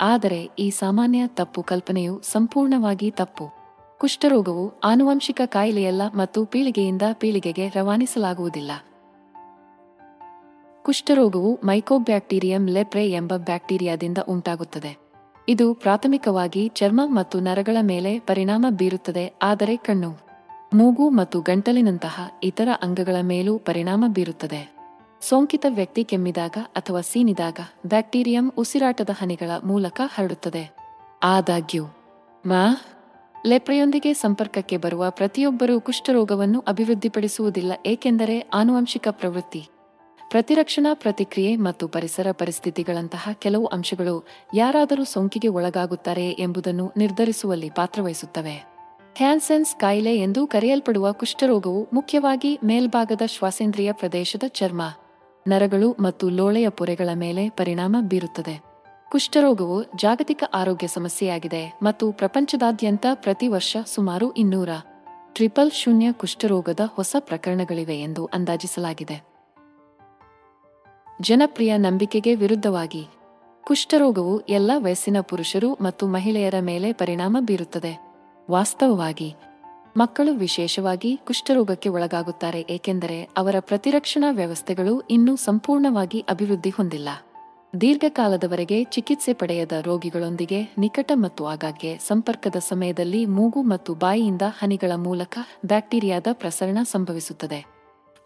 ಆದರೆ 0.00 0.50
ಈ 0.58 0.70
ಸಾಮಾನ್ಯ 0.70 1.26
ತಪ್ಪು 1.26 1.62
ಕಲ್ಪನೆಯು 1.62 2.20
ಸಂಪೂರ್ಣವಾಗಿ 2.22 3.10
ತಪ್ಪು. 3.10 3.50
ಕುಷ್ಠರೋಗವು 3.98 4.80
ಆನುವಂಶಿಕ 4.84 5.40
ಕಾಯಿಲೆಯಲ್ಲ 5.46 6.02
ಮತ್ತು 6.14 6.44
ಪೀಳಿಗೆಯಿಂದ 6.44 7.02
ಪೀಳಿಗೆಗೆ 7.12 7.68
ರವಾನಿಸಲಾಗುವುದಿಲ್ಲ. 7.68 8.70
ಕುಷ್ಠರೋಗವು 10.82 11.60
ಮೈಕೋಬ್ಯಾಕ್ಟೀರಿಯಂ 11.64 12.68
ಲೆಪ್ರೆ 12.68 13.10
ಎಂಬ 13.10 13.36
ಬ್ಯಾಕ್ಟೀರಿಯಾದಿಂದ 13.36 14.18
ಉಂಟಾಗುತ್ತದೆ. 14.28 15.03
ಇದು 15.48 15.74
ಪ್ರಾಥಮಿಕವಾಗಿ 15.74 16.68
ಚರ್ಮ 16.68 17.00
ಮತ್ತು 17.06 17.40
ನರಗಳ 17.40 17.76
ಮೇಲೆ 17.80 18.18
ಪರಿಣಾಮ 18.18 18.66
ಬೀರುತ್ತದೆ, 18.70 19.34
ಆದರೆ 19.42 19.76
ಕಣ್ಣು, 19.76 20.18
ಮೂಗು 20.74 21.10
ಮತ್ತು 21.10 21.40
ಗಂಟಲಿನಂತಹ 21.40 22.30
ಇತರ 22.42 22.68
ಅಂಗಗಳ 22.82 23.16
ಮೇಲೂ 23.22 23.58
ಪರಿಣಾಮ 23.58 24.04
ಬೀರುತ್ತದೆ. 24.08 24.74
ಸೋಂಕಿತ 25.20 25.66
ವ್ಯಕ್ತಿ 25.68 26.04
ಕೆಮ್ಮಿದಾಗ 26.04 26.56
ಅಥವಾ 26.76 27.00
ಸೀನಿದಾಗ 27.00 27.58
ಬ್ಯಾಕ್ಟೀರಿಯಂ 27.86 28.52
ಉಸಿರಾಟದ 28.58 29.10
ಹನಿಗಳ 29.20 29.50
ಮೂಲಕ 29.64 30.00
ಹರಡುತ್ತದೆ. 30.04 30.76
ಆದಾಗ್ಯೂ, 31.22 31.84
ಮಾ, 32.46 32.76
ಲೆಪ್ರೆಯೊಂದಿಗೆ 33.46 34.14
ಸಂಪರ್ಕಕ್ಕೆ 34.14 34.76
ಬರುವ 34.76 35.10
ಪ್ರತಿಯೊಬ್ಬರೂ 35.10 35.80
ಕುಷ್ಠರೋಗವನ್ನು 35.80 36.64
ಅಭಿವೃದ್ಧಿಪಡಿಸುವುದಿಲ್ಲ, 36.68 37.72
ಏಕೆಂದರೆ 37.86 38.40
ಆನುವಂಶಿಕ 38.40 39.08
ಪ್ರವೃತ್ತಿ. 39.10 39.68
ಪ್ರತಿರಕ್ಷಣಾ 40.34 40.94
ಪ್ರತಿಕ್ರಿಯೆ 40.94 41.56
ಮತ್ತು 41.56 41.88
ಪರಿಸರ 41.88 42.26
ಪರಿಸ್ಥಿತಿಗಳಂತಹ 42.32 43.28
ಕೆಲವು 43.32 43.66
ಅಂಶಗಳು 43.66 44.26
ಯಾರಾದರೂ 44.54 45.04
ಸೋಂಕಿಗೆ 45.04 45.48
ಒಳಗಾಗುತ್ತಾರೆ 45.48 46.30
ಎಂಬುದನ್ನು 46.30 46.92
ನಿರ್ಧರಿಸುವಲ್ಲಿ 46.96 47.70
ಪಾತ್ರವಹಿಸುತ್ತವೆ. 47.70 48.66
ಹ್ಯಾನ್ಸೆನ್ಸ್ 49.16 49.76
ಕಾಯಿಲೆ 49.76 50.16
ಎಂದು 50.16 50.46
ಕರೆಯಲ್ಪಡುವ 50.46 51.12
ಕುಷ್ಠರೋಗವು 51.12 51.88
ಮುಖ್ಯವಾಗಿ 51.92 52.60
ಮೇಲ್ಭಾಗದ 52.64 53.22
ಶ್ವಾಸೇಂದ್ರಿಯ 53.26 53.92
ಪ್ರದೇಶದ 53.92 54.42
ಚರ್ಮ, 54.46 54.82
ನರಗಳು 55.48 55.96
ಮತ್ತು 56.00 56.28
ಲೋಳೆಯ 56.28 56.68
ಪೊರೆಗಳ 56.68 57.08
ಮೇಲೆ 57.14 57.48
ಪರಿಣಾಮ 57.48 57.96
ಬೀರುತ್ತದೆ. 58.00 58.64
ಕುಷ್ಠರೋಗವು 59.10 59.82
ಜಾಗತಿಕ 59.82 60.42
ಆರೋಗ್ಯ 60.54 60.86
ಸಮಸ್ಯೆಯಾಗಿದೆ 60.86 61.78
ಮತ್ತು 61.82 62.12
ಪ್ರಪಂಚದಾದ್ಯಂತ 62.12 63.06
ಪ್ರತಿ 63.14 63.48
ವರ್ಷ 63.48 63.76
ಸುಮಾರು 63.86 64.32
ಇನ್ನೂರ 64.32 64.68
ಟ್ರಿಪಲ್ 65.32 65.70
ಶೂನ್ಯ 65.70 66.12
ಕುಷ್ಠರೋಗದ 66.12 66.80
ಹೊಸ 66.84 67.16
ಪ್ರಕರಣಗಳಿವೆ 67.18 68.00
ಎಂದು 68.00 68.26
ಅಂದಾಜಿಸಲಾಗಿದೆ. 68.26 69.33
ಜನಪ್ರಿಯ 71.20 71.76
ನಂಬಿಕೆಗೆ 71.76 72.34
ವಿರುದ್ಧವಾಗಿ. 72.34 73.06
ಕುಷ್ಠರೋಗವು 73.62 74.40
ಎಲ್ಲ 74.40 74.70
ವಯಸ್ಸಿನ 74.76 75.16
ಪುರುಷರು 75.20 75.72
ಮತ್ತು 75.72 76.06
ಮಹಿಳೆಯರ 76.06 76.54
ಮೇಲೆ 76.60 76.92
ಪರಿಣಾಮ 76.92 77.36
ಬೀರುತ್ತದೆ. 77.40 78.14
ವಾಸ್ತವವಾಗಿ, 78.50 79.34
ಮಕ್ಕಳು 79.96 80.32
ವಿಶೇಷವಾಗಿ 80.32 81.16
ಕುಷ್ಠರೋಗಕ್ಕೆ 81.16 81.88
ಒಳಗಾಗುತ್ತಾರೆ, 81.88 82.66
ಏಕೆಂದರೆ 82.70 83.28
ಅವರ 83.36 83.54
ಪ್ರತಿರಕ್ಷಣಾ 83.60 84.30
ವ್ಯವಸ್ಥೆಗಳು 84.30 85.00
ಇನ್ನೂ 85.00 85.36
ಸಂಪೂರ್ಣವಾಗಿ 85.36 86.20
ಅಭಿವೃದ್ಧಿ 86.20 86.70
ಹೊಂದಿಲ್ಲ. 86.70 87.08
ದೀರ್ಘಕಾಲದವರೆಗೆ 87.80 88.84
ಚಿಕಿತ್ಸೆ 88.84 89.32
ಪಡೆಯದ 89.32 89.72
ರೋಗಿಗಳೊಂದಿಗೆ 89.82 90.74
ನಿಕಟ 90.78 91.12
ಮತ್ತು 91.14 91.46
ಆಗಾಗ್ಗೆ 91.46 91.98
ಸಂಪರ್ಕದ 91.98 92.56
ಸಮಯದಲ್ಲಿ 92.56 93.26
ಮೂಗು 93.26 93.62
ಮತ್ತು 93.62 93.94
ಬಾಯಿಯಿಂದ 93.94 94.42
ಹನಿಗಳ 94.42 94.92
ಮೂಲಕ 94.94 95.38
ಬ್ಯಾಕ್ಟೀರಿಯಾದ 95.66 96.26
ಪ್ರಸರಣ 96.32 96.78
ಸಂಭವಿಸುತ್ತದೆ. 96.82 97.73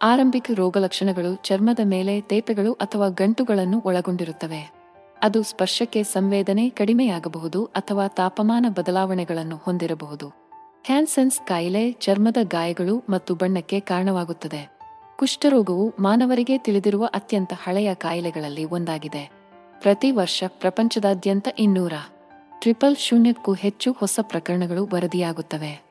ಆರಂಭಿಕ 0.02 0.50
ರೋಗಲಕ್ಷಣಗಳು 0.54 1.34
ಚರ್ಮದ 1.34 1.80
ಮೇಲೆ 1.84 2.20
ತೇಪೆಗಳು 2.20 2.72
ಅಥವಾ 2.72 3.08
ಗಂಟುಗಳನ್ನು 3.08 3.82
ಒಳಗೊಂಡಿರುತ್ತವೆ. 3.84 4.72
ಅದು 5.22 5.42
ಸ್ಪರ್ಶಕ್ಕೆ 5.42 6.02
ಸಂವೇದನೆ 6.02 6.70
ಕಡಿಮೆಯಾಗಬಹುದು 6.70 7.64
ಅಥವಾ 7.64 8.08
ತಾಪಮಾನ 8.08 8.66
ಬದಲಾವಣೆಗಳನ್ನು 8.68 9.56
ಹೊಂದಿರಬಹುದು. 9.56 10.28
ಹ್ಯಾನ್ಸನ್ಸ್ 10.86 11.40
ಕಾಯಿಲೆ 11.46 11.92
ಚರ್ಮದ 11.92 12.36
ಗಾಯಗಳು 12.42 13.04
ಮತ್ತು 13.08 13.34
ಬಣ್ಣಕ್ಕೆ 13.34 13.80
ಕಾರಣವಾಗುತ್ತದೆ. 13.80 14.78
ಕುಷ್ಠರೋಗವು 15.18 15.94
ಮಾನವರಿಗೆ 16.00 16.58
ತಿಳಿದಿರುವ 16.58 17.06
ಅತ್ಯಂತ 17.06 17.52
ಹಳೆಯ 17.62 17.94
ಕಾಯಿಲೆಗಳಲ್ಲಿ 17.94 18.64
ಒಂದಾಗಿದೆ. 18.64 19.30
ಪ್ರತಿ 19.80 20.10
ವರ್ಷ 20.10 20.44
ಪ್ರಪಂಚದಾದ್ಯಂತ 20.46 21.48
ಇನ್ನೂರ 21.58 21.92
ಟ್ರಿಪಲ್ 22.58 22.96
ಶೂನ್ಯಕ್ಕೂ 22.96 23.52
ಹೆಚ್ಚು 23.52 23.92
ಹೊಸ 23.92 24.18
ಪ್ರಕರಣಗಳು 24.22 24.86
ವರದಿಯಾಗುತ್ತವೆ. 24.86 25.87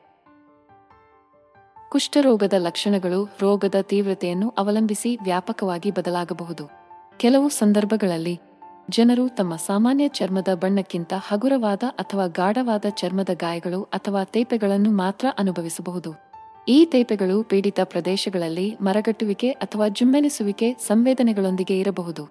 ಕುಷ್ಠರೋಗದ 1.90 2.52
ಲಕ್ಷಣಗಳು 2.58 3.28
ರೋಗದ 3.40 3.74
ತೀವ್ರತೆಯನ್ನು 3.82 4.54
ಅವಲಂಬಿಸಿ 4.58 5.18
ವ್ಯಾಪಕವಾಗಿ 5.22 5.90
ಬದಲಾಗಬಹುದು. 5.90 6.70
ಕೆಲವು 7.16 7.48
ಸಂದರ್ಭಗಳಲ್ಲಿ 7.48 8.40
ಜನರು 8.90 9.28
ತಮ್ಮ 9.28 9.56
ಸಾಮಾನ್ಯ 9.56 10.08
ಚರ್ಮದ 10.08 10.48
ಬಣ್ಣಕ್ಕಿಂತ 10.54 11.12
ಹಗುರವಾದ 11.16 11.82
ಅಥವಾ 11.88 12.26
ಗಾಢವಾದ 12.26 12.84
ಚರ್ಮದ 12.88 13.28
ಗಾಯಗಳು 13.32 13.82
ಅಥವಾ 13.82 14.24
ತೇಪೆಗಳನ್ನು 14.24 14.90
ಮಾತ್ರ 14.90 15.26
ಅನುಭವಿಸಬಹುದು. 15.38 16.12
ಈ 16.68 16.84
ತೇಪೆಗಳು 16.84 17.42
ಪೀಡಿತ 17.42 17.80
ಪ್ರದೇಶಗಳಲ್ಲಿ 17.84 18.76
ಮರಗಟ್ಟುವಿಕೆ 18.80 19.50
ಅಥವಾ 19.50 19.88
ಜುಮ್ಮೆನಿಸುವಿಕೆ 19.88 20.74
ಸಂವೇದನೆಗಳೊಂದಿಗೆ 20.74 21.78
ಇರಬಹುದು. 21.78 22.28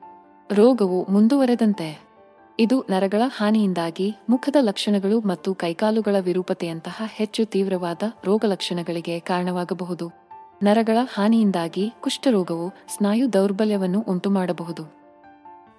ರೋಗವು 0.51 1.05
ಮುಂದುವರೆದಂತೆ 1.09 2.06
ಇದು 2.59 2.85
ನರಗಳ 2.89 3.21
ಹಾನಿಯಿಂದಾಗಿ 3.37 4.15
ಮುಖದ 4.29 4.55
ಲಕ್ಷಣಗಳು 4.61 5.19
ಮತ್ತು 5.19 5.53
ಕೈಕಾಲುಗಳ 5.53 6.15
ವಿರೂಪತೆಯಂತಹ 6.19 7.01
ಹೆಚ್ಚು 7.07 7.45
ತೀವ್ರವಾದ 7.45 8.03
ರೋಗಲಕ್ಷಣಗಳಿಗೆ 8.25 9.19
ಕಾರಣವಾಗಬಹುದು. 9.19 10.11
ನರಗಳ 10.63 10.97
ಹಾನಿಯಿಂದಾಗಿ 11.13 11.93
ಕುಷ್ಠರೋಗವು 12.01 12.69
ಸ್ನಾಯು 12.69 13.33
ದೌರ್ಬಲ್ಯವನ್ನು 13.33 14.01
ಉಂಟುಮಾಡಬಹುದು. 14.01 14.83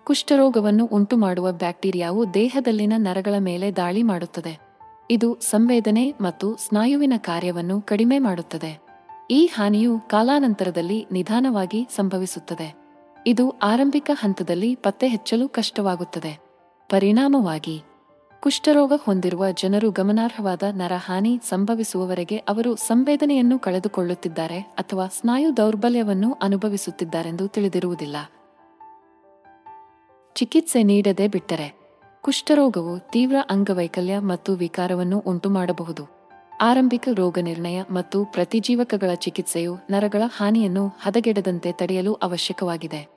ಕುಷ್ಠರೋಗವನ್ನು 0.05 0.87
ಉಂಟುಮಾಡುವ 0.87 1.53
ಬ್ಯಾಕ್ಟೀರಿಯಾವು 1.53 2.35
ದೇಹದಲ್ಲಿನ 2.35 2.93
ನರಗಳ 2.97 3.35
ಮೇಲೆ 3.39 3.73
ದಾಳಿ 3.73 4.03
ಮಾಡುತ್ತದೆ. 4.03 4.59
ಇದು 5.11 5.39
ಸಂವೇದನೆ 5.41 6.15
ಮತ್ತು 6.21 6.57
ಸ್ನಾಯುವಿನ 6.57 7.13
ಕಾರ್ಯವನ್ನು 7.17 7.81
ಕಡಿಮೆ 7.81 8.19
ಮಾಡುತ್ತದೆ. 8.19 8.81
ಈ 9.31 9.47
ಹಾನಿಯು 9.47 9.99
ಕಾಲಾನಂತರದಲ್ಲಿ 9.99 11.07
ನಿಧಾನವಾಗಿ 11.13 11.89
ಸಂಭವಿಸುತ್ತದೆ. 11.97 12.75
ಇದು 13.27 13.51
ಆರಂಭಿಕ 13.51 14.11
ಹಂತದಲ್ಲಿ 14.15 14.75
ಪತ್ತೆ 14.75 15.09
ಹೆಚ್ಚಲು 15.09 15.49
ಕಷ್ಟವಾಗುತ್ತದೆ. 15.49 16.48
ಪರಿಣಾಮವಾಗಿ 16.89 17.83
ಕುಷ್ಠರೋಗ 18.41 18.93
ಹೊಂದಿರುವ 18.97 19.51
ಜನರು 19.51 19.91
ಗಮನಾರ್ಹವಾದ 19.91 20.63
ನರಹಾನಿ 20.71 21.41
ಸಂಭವಿಸುವವರೆಗೆ 21.49 22.37
ಅವರು 22.37 22.77
ಸಂವೇದನೆಯನ್ನು 22.77 23.59
ಕಳೆದುಕೊಳ್ಳುತ್ತಿದ್ದಾರೆ 23.59 24.61
ಅಥವಾ 24.61 25.07
ಸ್ನಾಯು 25.07 25.57
ದೌರ್ಬಲ್ಯವನ್ನು 25.57 26.33
ಅನುಭವಿಸುತ್ತಿದ್ದಾರೆಂದು 26.43 27.49
ತಿಳಿದಿರುವುದಿಲ್ಲ. 27.49 28.17
ಚಿಕಿತ್ಸೆ 30.35 30.83
ನೀಡದೆ 30.83 31.29
ಬಿಟ್ಟರೆ 31.29 31.75
ಕುಷ್ಠರೋಗವು 32.23 33.11
ತೀವ್ರ 33.11 33.37
ಅಂಗವೈಕಲ್ಯ 33.51 34.19
ಮತ್ತು 34.19 34.53
ವಿಕಾರವನ್ನು 34.53 35.19
ಉಂಟುಮಾಡಬಹುದು. 35.19 36.07
ಆರಂಭಿಕ 36.61 37.09
ರೋಗ 37.15 37.39
ನಿರ್ಣಯ 37.39 37.83
ಮತ್ತು 37.91 38.25
ಪ್ರತಿಜೀವಕಗಳ 38.25 39.15
ಚಿಕಿತ್ಸೆಯು 39.15 39.77
ನರಗಳ 39.91 40.23
ಹಾನಿಯನ್ನು 40.37 40.89
ಹದಗೆಡದಂತೆ 40.89 41.73
ತಡೆಯಲು 41.73 42.15
ಅವಶ್ಯಕವಾಗಿದೆ. 42.15 43.09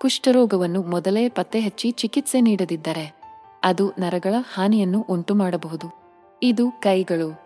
ಕುಷ್ಠರೋಗವನ್ನು 0.00 0.82
ಮೊದಲೇ 0.82 1.28
ಪತ್ತೆಹಚ್ಚಿ 1.28 1.90
ಚಿಕಿತ್ಸೆ 1.90 2.40
ನೀಡದಿದ್ದರೆ 2.40 3.19
ಅದು 3.64 3.92
ನರಗಳ 3.98 4.34
ಹಾನಿಯನ್ನು 4.54 5.06
ಉಂಟುಮಾಡಬಹುದು. 5.10 5.92
ಇದು 6.42 6.70
ಕೈಗಳು, 6.70 7.40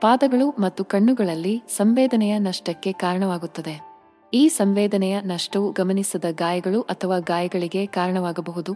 ಪಾದಗಳು 0.00 0.50
ಮತ್ತು 0.50 0.84
ಕಣ್ಣುಗಳಲ್ಲಿ 0.84 1.62
ಸಂವೇದನೆಯ 1.76 2.38
ನಷ್ಟಕ್ಕೆ 2.38 2.92
ಕಾರಣವಾಗುತ್ತದೆ. 2.92 3.90
ಈ 4.34 4.48
ಸಂವೇದನೆಯ 4.48 5.20
ನಷ್ಟವು 5.20 5.72
ಗಮನಿಸದ 5.72 6.24
ಗಾಯಗಳು 6.30 6.80
ಅಥವಾ 6.80 7.18
ಗಾಯಗಳಿಗೆ 7.18 7.86
ಕಾರಣವಾಗಬಹುದು. 7.86 8.74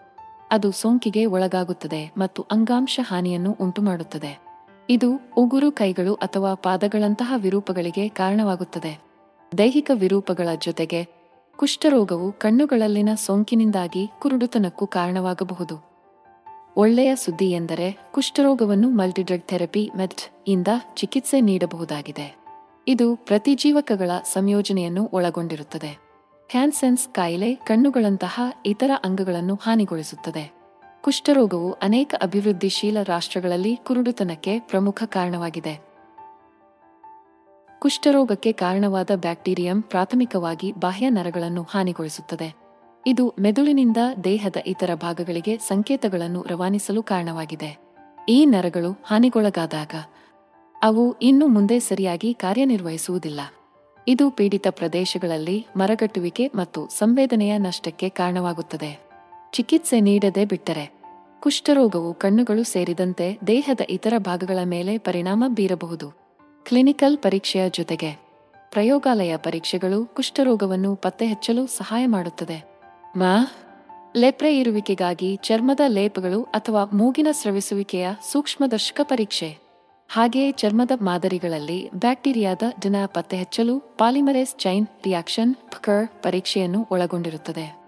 ಅದು 0.51 0.73
ಸೋಂಕಿಗೆ 0.73 1.27
ಒಳಗಾಗುತ್ತದೆ 1.27 2.13
ಮತ್ತು 2.17 2.47
ಅಂಗಾಂಶ 2.51 3.01
ಹಾನಿಯನ್ನು 3.03 3.57
ಉಂಟುಮಾಡುತ್ತದೆ. 3.61 4.39
ಇದು 4.91 5.13
ಉಗುರು 5.37 5.73
ಕೈಗಳು 5.73 6.15
ಅಥವಾ 6.15 6.55
ಪಾದಗಳಂತಹ 6.55 7.35
ವಿರೂಪಗಳಿಗೆ 7.37 8.09
ಕಾರಣವಾಗುತ್ತದೆ. 8.09 9.01
ದೈಹಿಕ 9.59 9.91
ವಿರೂಪಗಳ 9.95 10.49
ಜೊತೆಗೆ 10.59 11.09
ಕುಷ್ಠರೋಗವು 11.57 12.33
ಕಣ್ಣುಗಳಲ್ಲಿನ 12.33 13.09
ಸೋಂಕಿನಿಂದಾಗಿ 13.15 14.11
ಕುರುಡುತನಕ್ಕೂ 14.21 14.87
ಕಾರಣವಾಗಬಹುದು. 14.87 15.94
ಒಳ್ಳೆಯ 16.77 17.17
ಸುದ್ದಿ 17.17 17.51
ಎಂದರೆ 17.51 17.99
ಕುಷ್ಠರೋಗವನ್ನು 18.13 18.91
ಮಲ್ಟಿಡ್ರಗ್ 18.91 19.43
ಥೆರಪಿ 19.43 19.91
ಮೆಟ್ 19.97 20.49
ಇಂದ 20.49 20.69
ಚಿಕಿತ್ಸೆ 20.95 21.41
ನೀಡಬಹುದಾಗಿದೆ. 21.41 22.37
ಇದು 22.89 23.17
ಪ್ರತಿಜೀವಕಗಳ 23.17 24.11
ಸಂಯೋಜನೆಯನ್ನು 24.25 25.11
ಒಳಗೊಂಡಿರುತ್ತದೆ. 25.13 25.99
ಹ್ಯಾನ್ಸೆನ್ಸ್ 26.51 27.09
ಕಾಯಿಲೆ 27.09 27.55
ಕಣ್ಣುಗಳಂತಹ 27.55 28.41
ಇತರ 28.67 28.91
ಅಂಗಗಳನ್ನು 29.05 29.55
ಹಾನಿಗೊಳಿಸುತ್ತದೆ. 29.55 30.53
ಕುಷ್ಠರೋಗವು 31.03 31.73
ಅನೇಕ 31.73 32.15
ಅಭಿವೃದ್ಧಿಶೀಲ 32.23 33.03
ರಾಷ್ಟ್ರಗಳಲ್ಲಿ 33.03 33.77
ಕುರುಡುತನಕ್ಕೆ 33.77 34.59
ಪ್ರಮುಖ 34.59 35.03
ಕಾರಣವಾಗಿದೆ. 35.07 35.81
ಕುಷ್ಠರೋಗಕ್ಕೆ 37.79 38.53
ಕಾರಣವಾದ 38.53 39.11
ಬ್ಯಾಕ್ಟೀರಿಯಂ 39.15 39.83
ಪ್ರಾಥಮಿಕವಾಗಿ 39.83 40.73
ಬಾಹ್ಯ 40.73 41.11
ನರಗಳನ್ನು 41.11 41.63
ಹಾನಿಗೊಳಿಸುತ್ತದೆ. 41.63 42.64
ಇದು 43.07 43.35
ಮೆದುಳಿನಿಂದ 43.41 43.97
ದೇಹದ 44.25 44.57
ಇತರ 44.67 44.91
ಭಾಗಗಳಿಗೆ 44.95 45.59
ಸಂಕೇತಗಳನ್ನು 45.59 46.45
ರವಾನಿಸಲು 46.49 47.03
ಕಾರಣವಾಗಿದೆ. 47.03 47.79
ಈ 48.29 48.47
ನರಗಳು 48.47 49.03
ಹಾನಿಗೊಳಗಾದಾಗ 49.05 49.91
ಅವು 50.83 51.17
ಇನ್ನು 51.23 51.47
ಮುಂದೆ 51.47 51.81
ಸರಿಯಾಗಿ 51.81 52.35
ಕಾರ್ಯನಿರ್ವಹಿಸುವುದಿಲ್ಲ. 52.35 53.41
ಇದು 54.09 54.31
ಪೀಡಿತ 54.31 54.67
ಪ್ರದೇಶಗಳಲ್ಲಿ 54.71 55.67
ಮರಗಟ್ಟುವಿಕೆ 55.77 56.51
ಮತ್ತು 56.55 56.89
ಸಂವೇದನೆಯ 56.89 57.59
ನಷ್ಟಕ್ಕೆ 57.59 58.09
ಕಾರಣವಾಗುತ್ತದೆ. 58.09 59.09
ಚಿಕಿತ್ಸೆ 59.53 60.01
ನೀಡದೆ 60.01 60.45
ಬಿಟ್ಟರೆ 60.45 60.93
ಕುಷ್ಠರೋಗವು 61.41 62.15
ಕಣ್ಣುಗಳು 62.15 62.65
ಸೇರಿದಂತೆ 62.65 63.39
ದೇಹದ 63.47 63.81
ಇತರ 63.91 64.15
ಭಾಗಗಳ 64.19 64.59
ಮೇಲೆ 64.65 64.99
ಪರಿಣಾಮ 64.99 65.45
ಬೀರಬಹುದು. 65.49 66.11
ಕ್ಲಿನಿಕಲ್ 66.65 67.19
ಪರೀಕ್ಷೆಯ 67.19 67.71
ಜೊತೆಗೆ 67.71 68.13
ಪ್ರಯೋಗಾಲಯ 68.71 69.37
ಪರೀಕ್ಷೆಗಳು 69.37 70.07
ಕುಷ್ಠರೋಗವನ್ನು 70.07 70.97
ಪತ್ತೆಹಚ್ಚಲು 70.97 71.67
ಸಹಾಯ 71.67 72.07
ಮಾಡುತ್ತದೆ. 72.07 72.74
ಮಾ, 73.17 73.47
ಲೆಪ್ರೆ 74.17 74.59
ಇರುವಿಕೆಗಾಗಿ 74.59 75.37
ಚರ್ಮದ 75.37 75.81
ಲೇಪಗಳು 75.87 76.43
ಅಥವಾ 76.43 76.85
ಮೂಗಿನ 76.85 77.27
ಸ್ರವಿಸುವಿಕೆಯ 77.31 78.09
ಸೂಕ್ಷ್ಮದರ್ಶಕ 78.33 79.01
ಪರೀಕ್ಷೆ. 79.03 79.59
ಹಾಗೆಯೇ 80.09 80.53
ಚರ್ಮದ 80.53 80.91
ಮಾದರಿಗಳಲ್ಲಿ 81.03 81.91
ಬ್ಯಾಕ್ಟೀರಿಯಾದ 81.95 82.63
ದಿನ 82.83 82.97
ಪತ್ತೆಹಚ್ಚಲು 83.07 83.79
ಪಾಲಿಮರೇಸ್ 83.79 84.55
ಚೈನ್ 84.59 84.87
ರಿಯಾಕ್ಷನ್ 85.05 85.55
ಫಕರ್ 85.55 86.09
ಪರೀಕ್ಷೆಯನ್ನು 86.23 86.87
ಒಳಗೊಂಡಿರುತ್ತದೆ. 86.91 87.85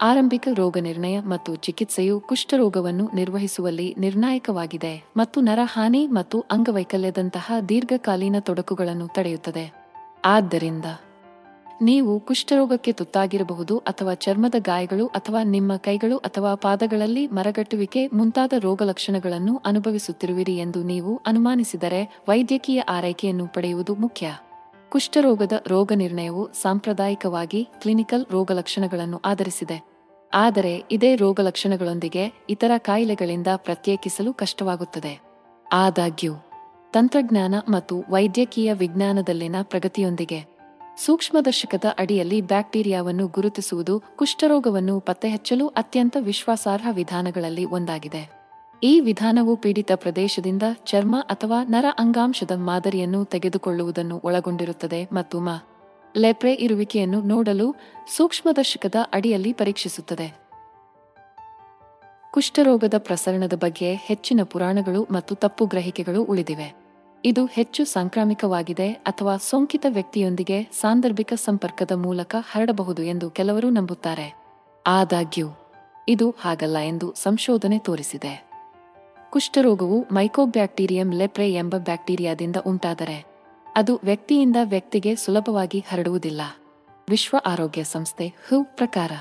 ಆರಂಭಿಕ 0.00 0.48
ರೋಗ 0.54 0.78
ನಿರ್ಣಯ 0.78 1.20
ಮತ್ತು 1.20 1.54
ಚಿಕಿತ್ಸೆಯು 1.54 2.20
ಕುಷ್ಠರೋಗವನ್ನು 2.20 3.10
ನಿರ್ವಹಿಸುವಲ್ಲಿ 3.14 3.94
ನಿರ್ಣಾಯಕವಾಗಿದೆ 3.98 5.04
ಮತ್ತು 5.16 5.40
ನರಹಾನಿ 5.40 6.06
ಮತ್ತು 6.06 6.40
ಅಂಗವೈಕಲ್ಯದಂತಹ 6.40 7.52
ದೀರ್ಘಕಾಲೀನ 7.68 8.36
ತೊಡಕುಗಳನ್ನು 8.38 9.08
ತಡೆಯುತ್ತದೆ. 9.08 9.72
ಆದ್ದರಿಂದ 10.24 10.84
ನೀವು 11.82 12.20
ಕುಷ್ಠರೋಗಕ್ಕೆ 12.20 12.92
ತುತ್ತಾಗಿರಬಹುದು 12.92 13.78
ಅಥವಾ 13.78 14.14
ಚರ್ಮದ 14.14 14.54
ಗಾಯಗಳು 14.58 15.06
ಅಥವಾ 15.06 15.42
ನಿಮ್ಮ 15.42 15.76
ಕೈಗಳು 15.76 16.16
ಅಥವಾ 16.16 16.54
ಪಾದಗಳಲ್ಲಿ 16.54 17.26
ಮರಗಟ್ಟುವಿಕೆ 17.26 18.06
ಮುಂತಾದ 18.06 18.52
ರೋಗಲಕ್ಷಣಗಳನ್ನು 18.60 19.60
ಅನುಭವಿಸುತ್ತಿರುವಿರಿ 19.64 20.56
ಎಂದು 20.56 20.82
ನೀವು 20.82 21.20
ಅನುಮಾನಿಸಿದರೆ 21.26 22.20
ವೈದ್ಯಕೀಯ 22.28 22.80
ಆರೈಕೆಯನ್ನು 22.80 23.46
ಪಡೆಯುವುದು 23.46 23.94
ಮುಖ್ಯ. 23.94 24.32
ಕುಷ್ಠರೋಗದ 24.88 25.52
ರೋಗ 25.66 25.92
ನಿರ್ಣಯವು 25.94 26.48
ಸಾಂಪ್ರದಾಯಿಕವಾಗಿ 26.62 27.68
ಕ್ಲಿನಿಕಲ್ 27.82 28.26
ರೋಗಲಕ್ಷಣಗಳನ್ನು 28.30 29.18
ಆಧರಿಸಿದೆ. 29.24 29.88
ಆದರೆ 30.34 30.84
ಇದೇ 30.90 31.16
ರೋಗಲಕ್ಷಣಗಳೊಂದಿಗೆ 31.16 32.32
ಇತರ 32.50 32.70
ಕಾಯಿಲೆಗಳಿಂದ 32.78 33.46
ಪ್ರತ್ಯೇಕಿಸಲು 33.56 34.32
ಕಷ್ಟವಾಗುತ್ತದೆ. 34.32 35.20
ಆದಾಗ್ಯೂ, 35.72 36.34
ತಂತ್ರಜ್ಞಾನ 36.92 37.54
ಮತ್ತು 37.68 38.04
ವೈದ್ಯಕೀಯ 38.10 38.72
ವಿಜ್ಞಾನದಲ್ಲಿನ 38.72 39.56
ಪ್ರಗತಿಯೊಂದಿಗೆ 39.62 40.57
ಸೂಕ್ಷ್ಮದರ್ಶಕದ 41.04 41.84
ಅಡಿಯಲ್ಲಿ 41.98 42.40
ಬ್ಯಾಕ್ಟೀರಿಯಾವನ್ನು 42.40 43.26
ಗುರುತಿಸುವುದು, 43.26 44.02
ಕುಷ್ಠರೋಗವನ್ನು 44.16 45.00
ಪತ್ತೆಹಚ್ಚಲು 45.00 45.68
ಅತ್ಯಂತ 45.68 46.16
ವಿಶ್ವಾಸಾರ್ಹ 46.20 46.88
ವಿಧಾನಗಳಲ್ಲಿ 46.90 47.64
ಒಂದಾಗಿದೆ. 47.64 48.38
ಈ 48.82 49.00
ವಿಧಾನವು 49.00 49.56
ಪೀಡಿತ 49.56 49.92
ಪ್ರದೇಶದಿಂದ 49.94 50.62
ಚರ್ಮ 50.84 51.20
ಅಥವಾ 51.20 51.64
ನರ 51.64 51.84
ಅಂಗಾಂಶದ 51.98 52.50
ಮಾದರಿಯನ್ನು 52.56 53.24
ತೆಗೆದುಕೊಳ್ಳುವುದನ್ನು 53.24 54.20
ಒಳಗೊಂಡಿರುತ್ತದೆ 54.24 55.08
ಮತ್ತು 55.12 55.40
ಮ. 55.40 55.48
ಲೆಪ್ರೆ 56.16 56.54
ಇರುವಿಕೆಯನ್ನು 56.54 57.20
ನೋಡಲು 57.20 57.74
ಸೂಕ್ಷ್ಮದರ್ಶಕದ 58.16 58.94
ಅಡಿಯಲ್ಲಿ 59.12 59.52
ಪರೀಕ್ಷಿಸುತ್ತದೆ. 59.52 60.34
ಕುಷ್ಠರೋಗದ 62.32 62.94
ಪ್ರಸರಣದ 62.98 63.52
ಬಗ್ಗೆ 63.52 63.94
ಹೆಚ್ಚಿನ 63.94 64.40
ಪುರಾಣಗಳು 64.42 65.06
ಮತ್ತು 65.10 65.34
ತಪ್ಪು 65.34 65.66
ಗ್ರಹಿಕೆಗಳು 65.66 66.24
ಉಳಿದಿವೆ. 66.24 66.87
ಇದು 67.24 67.46
ಹೆಚ್ಚು 67.46 67.84
ಸಾಂಕ್ರಾಮಿಕವಾಗಿದೆ 67.84 68.92
ಅಥವಾ 68.92 69.36
ಸೋಂಕಿತ 69.36 69.86
ವ್ಯಕ್ತಿಯೊಂದಿಗೆ 69.88 70.62
ಸಾಂದರ್ಭಿಕ 70.62 71.32
ಸಂಪರ್ಕದ 71.32 71.90
ಮೂಲಕ 71.92 72.36
ಹರಡಬಹುದು 72.50 73.02
ಎಂದು 73.02 73.30
ಕೆಲವರು 73.30 73.70
ನಂಬುತ್ತಾರೆ. 73.70 74.34
ಆದಾಗ್ಯೂ, 74.86 75.48
ಇದು 76.08 76.30
ಹಾಗಲ್ಲ 76.30 76.78
ಎಂದು 76.78 77.14
ಸಂಶೋಧನೆ 77.16 77.78
ತೋರಿಸಿದೆ. 77.78 78.50
ಕುಷ್ಠರೋಗವು 79.30 80.06
ಮೈಕೋಬ್ಯಾಕ್ಟೀರಿಯಂ 80.12 81.12
ಲೆಪ್ರೆ 81.12 81.52
ಎಂಬ 81.52 81.74
ಬ್ಯಾಕ್ಟೀರಿಯಾದಿಂದ 81.78 82.56
ಉಂಟಾದರೆ, 82.56 83.26
ಅದು 83.76 84.00
ವ್ಯಕ್ತಿಯಿಂದ 84.04 84.56
ವ್ಯಕ್ತಿಗೆ 84.62 85.16
ಸುಲಭವಾಗಿ 85.16 85.84
ಹರಡುವುದಿಲ್ಲ. 85.88 86.40
ವಿಶ್ವ 87.08 87.36
ಆರೋಗ್ಯ 87.46 87.84
ಸಂಸ್ಥೆ 87.84 88.26
ಹು 88.26 88.64
ಪ್ರಕಾರ, 88.76 89.12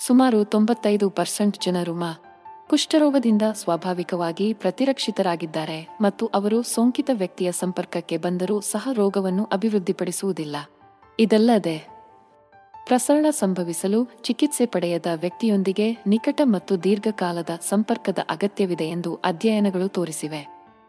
ಸುಮಾರು 0.00 0.44
ತೊಂಬತ್ತೈದು 0.44 1.10
ಪರ್ಸೆಂಟ್ 1.10 1.58
ಜನರು 1.64 1.94
ಮ 1.94 2.04
ಕುಷ್ಠರೋಗದಿಂದ 2.70 3.42
ಸ್ವಾಭಾವಿಕವಾಗಿ 3.52 4.52
ಪ್ರತಿರಕ್ಷಿತರಾಗಿದ್ದಾರೆ 4.52 5.96
ಮತ್ತು 6.00 6.26
ಅವರು 6.26 6.62
ಸೋಂಕಿತ 6.62 7.10
ವ್ಯಕ್ತಿಯ 7.12 7.52
ಸಂಪರ್ಕಕ್ಕೆ 7.52 8.16
ಬಂದರೂ 8.16 8.60
ಸಹ 8.60 8.88
ರೋಗವನ್ನು 8.92 9.44
ಅಭಿವೃದ್ಧಿಪಡಿಸುವುದಿಲ್ಲ. 9.44 10.56
ಇದಲ್ಲದೆ, 11.20 11.88
ಪ್ರಸರಣ 12.86 13.26
ಸಂಭವಿಸಲು 13.30 14.04
ಚಿಕಿತ್ಸೆ 14.22 14.66
ಪಡೆಯದ 14.66 15.06
ವ್ಯಕ್ತಿಯೊಂದಿಗೆ 15.14 15.96
ನಿಕಟ 16.06 16.40
ಮತ್ತು 16.44 16.84
ದೀರ್ಘಕಾಲದ 16.84 17.50
ಸಂಪರ್ಕದ 17.68 18.18
ಅಗತ್ಯವಿದೆ 18.30 18.84
ಎಂದು 18.84 19.14
ಅಧ್ಯಯನಗಳು 19.14 19.88
ತೋರಿಸಿವೆ. 19.88 20.48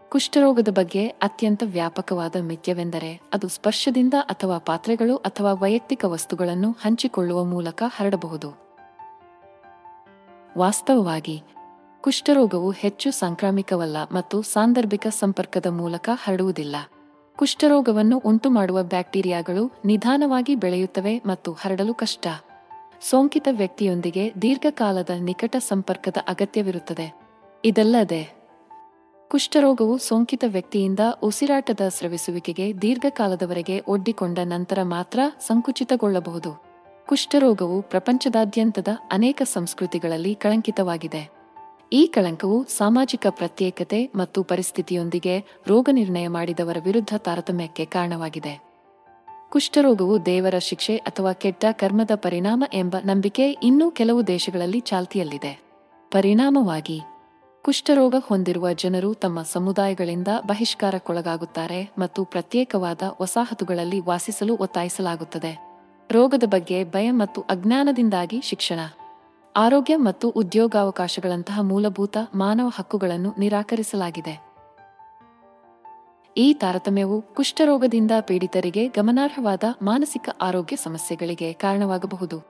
ಕುಷ್ಠರೋಗದ 0.10 0.68
ಬಗ್ಗೆ 0.68 1.08
ಅತ್ಯಂತ 1.08 1.64
ವ್ಯಾಪಕವಾದ 1.66 2.36
ಮಿಥ್ಯವೆಂದರೆ 2.36 3.22
ಅದು 3.34 3.48
ಸ್ಪರ್ಶದಿಂದ 3.48 4.14
ಅಥವಾ 4.20 4.58
ಪಾತ್ರೆಗಳು 4.58 5.16
ಅಥವಾ 5.16 5.54
ವೈಯಕ್ತಿಕ 5.54 6.06
ವಸ್ತುಗಳನ್ನು 6.06 6.72
ಹಂಚಿಕೊಳ್ಳುವ 6.72 7.44
ಮೂಲಕ 7.44 7.84
ಹರಡಬಹುದು. 7.86 8.72
ವಾಸ್ತವವಾಗಿ 10.58 11.44
ಕುಷ್ಠರೋಗವು 12.04 12.72
ಹೆಚ್ಚು 12.72 13.12
ಸಾಂಕ್ರಾಮಿಕವಲ್ಲ 13.12 13.98
ಮತ್ತು 14.12 14.42
ಸಾಂದರ್ಭಿಕ 14.42 15.08
ಸಂಪರ್ಕದ 15.08 15.66
ಮೂಲಕ 15.66 16.10
ಹರಡುವುದಿಲ್ಲ. 16.24 16.76
ಕುಷ್ಠರೋಗವನ್ನು 17.36 18.22
ಉಂಟುಮಾಡುವ 18.26 18.84
ಬ್ಯಾಕ್ಟೀರಿಯಾಗಳು 18.84 19.72
ನಿಧಾನವಾಗಿ 19.86 20.56
ಬೆಳೆಯುತ್ತವೆ 20.56 21.22
ಮತ್ತು 21.26 21.54
ಹರಡಲು 21.54 21.94
ಕಷ್ಟ. 21.94 22.28
ಸೋಂಕಿತ 23.10 23.48
ವ್ಯಕ್ತಿಯೊಂದಿಗೆ 23.52 24.34
ದೀರ್ಘಕಾಲದ 24.42 25.10
ನಿಕಟ 25.20 25.56
ಸಂಪರ್ಕದ 25.56 26.18
ಅಗತ್ಯವಿರುತ್ತದೆ. 26.28 27.14
ಇದಲ್ಲದೆ, 27.66 28.36
ಕುಷ್ಠರೋಗವು 29.30 29.98
ಸೋಂಕಿತ 29.98 30.44
ವ್ಯಕ್ತಿಯಿಂದ 30.48 31.00
ಉಸಿರಾಟದ 31.24 31.80
ಸ್ರವಿಸುವಿಕೆಗೆ 31.88 32.82
ದೀರ್ಘಕಾಲದವರೆಗೆ 32.82 33.80
ಒಡ್ಡಿಕೊಂಡ 33.88 34.40
ನಂತರ 34.44 34.80
ಮಾತ್ರ 34.84 35.20
ಸಂಕುಚಿತಗೊಳ್ಳಬಹುದು. 35.40 36.64
ಕುಷ್ಠರೋಗವು 37.08 37.82
ಪ್ರಪಂಚದಾದ್ಯಂತದ 37.82 38.88
ಅನೇಕ 39.12 39.42
ಸಂಸ್ಕೃತಿಗಳಲ್ಲಿ 39.46 40.36
ಕಳಂಕಿತವಾಗಿದೆ. 40.36 41.41
ಈ 41.94 42.06
ಕಳಂಕವು 42.06 42.66
ಸಾಮಾಜಿಕ 42.68 43.28
ಪ್ರತ್ಯೇಕತೆ 43.30 44.12
ಮತ್ತು 44.16 44.44
ಪರಿಸ್ಥಿತಿಯೊಂದಿಗೆ 44.44 45.46
ರೋಗನಿರ್ಣಯ 45.68 46.28
ಮಾಡಿದವರ 46.28 46.78
ವಿರುದ್ಧ 46.86 47.16
ತಾರತಮ್ಯಕ್ಕೆ 47.18 47.86
ಕಾರಣವಾಗಿದೆ. 47.86 48.64
ಕುಷ್ಠರೋಗವು 49.50 50.26
ದೇವರ 50.26 50.58
ಶಿಕ್ಷೆ 50.60 50.98
ಅಥವಾ 50.98 51.34
ಕೆಟ್ಟ 51.34 51.66
ಕರ್ಮದ 51.72 52.12
ಪರಿಣಾಮ 52.16 52.64
ಎಂಬ 52.74 52.96
ನಂಬಿಕೆ 53.06 53.52
ಇನ್ನೂ 53.52 53.92
ಕೆಲವು 53.92 54.28
ದೇಶಗಳಲ್ಲಿ 54.28 54.80
ಚಾಲ್ತಿಯಲ್ಲಿದೆ. 54.80 55.62
ಪರಿಣಾಮವಾಗಿ, 56.12 57.02
ಕುಷ್ಠರೋಗ 57.62 58.16
ಹೊಂದಿರುವ 58.28 58.74
ಜನರು 58.74 59.14
ತಮ್ಮ 59.14 59.42
ಸಮುದಾಯಗಳಿಂದ 59.42 60.28
ಬಹಿಷ್ಕಾರಕ್ಕೊಳಗಾಗುತ್ತಾರೆ 60.48 61.92
ಮತ್ತು 61.98 62.26
ಪ್ರತ್ಯೇಕವಾದ 62.26 63.02
ವಸಾಹತುಗಳಲ್ಲಿ 63.22 64.00
ವಾಸಿಸಲು 64.00 64.58
ಒತ್ತಾಯಿಸಲಾಗುತ್ತದೆ. 64.58 65.60
ರೋಗದ 66.12 66.44
ಬಗ್ಗೆ 66.44 66.84
ಭಯ 66.84 67.12
ಮತ್ತು 67.12 67.42
ಅಜ್ಞಾನದಿಂದಾಗಿ 67.42 68.42
ಶಿಕ್ಷಣ. 68.44 68.80
ಆರೋಗ್ಯ 69.56 69.96
ಮತ್ತು 69.96 70.30
ಉದ್ಯೋಗಾವಕಾಶಗಳಂತಹ 70.30 71.62
ಮೂಲಭೂತ 71.62 72.18
ಮಾನವ 72.36 72.68
ಹಕ್ಕುಗಳನ್ನು 72.68 73.34
ನಿರಾಕರಿಸಲಾಗಿದೆ. 73.40 74.44
ಈ 76.38 76.54
ತಾರತಮ್ಯವು 76.54 77.22
ಕುಷ್ಠರೋಗದಿಂದ 77.22 78.12
ಪೀಡಿತರಿಗೆ 78.22 78.88
ಗಮನಾರ್ಹವಾದ 78.88 79.64
ಮಾನಸಿಕ 79.82 80.30
ಆರೋಗ್ಯ 80.42 80.76
ಸಮಸ್ಯೆಗಳಿಗೆ 80.76 81.54
ಕಾರಣವಾಗಬಹುದು. 81.54 82.42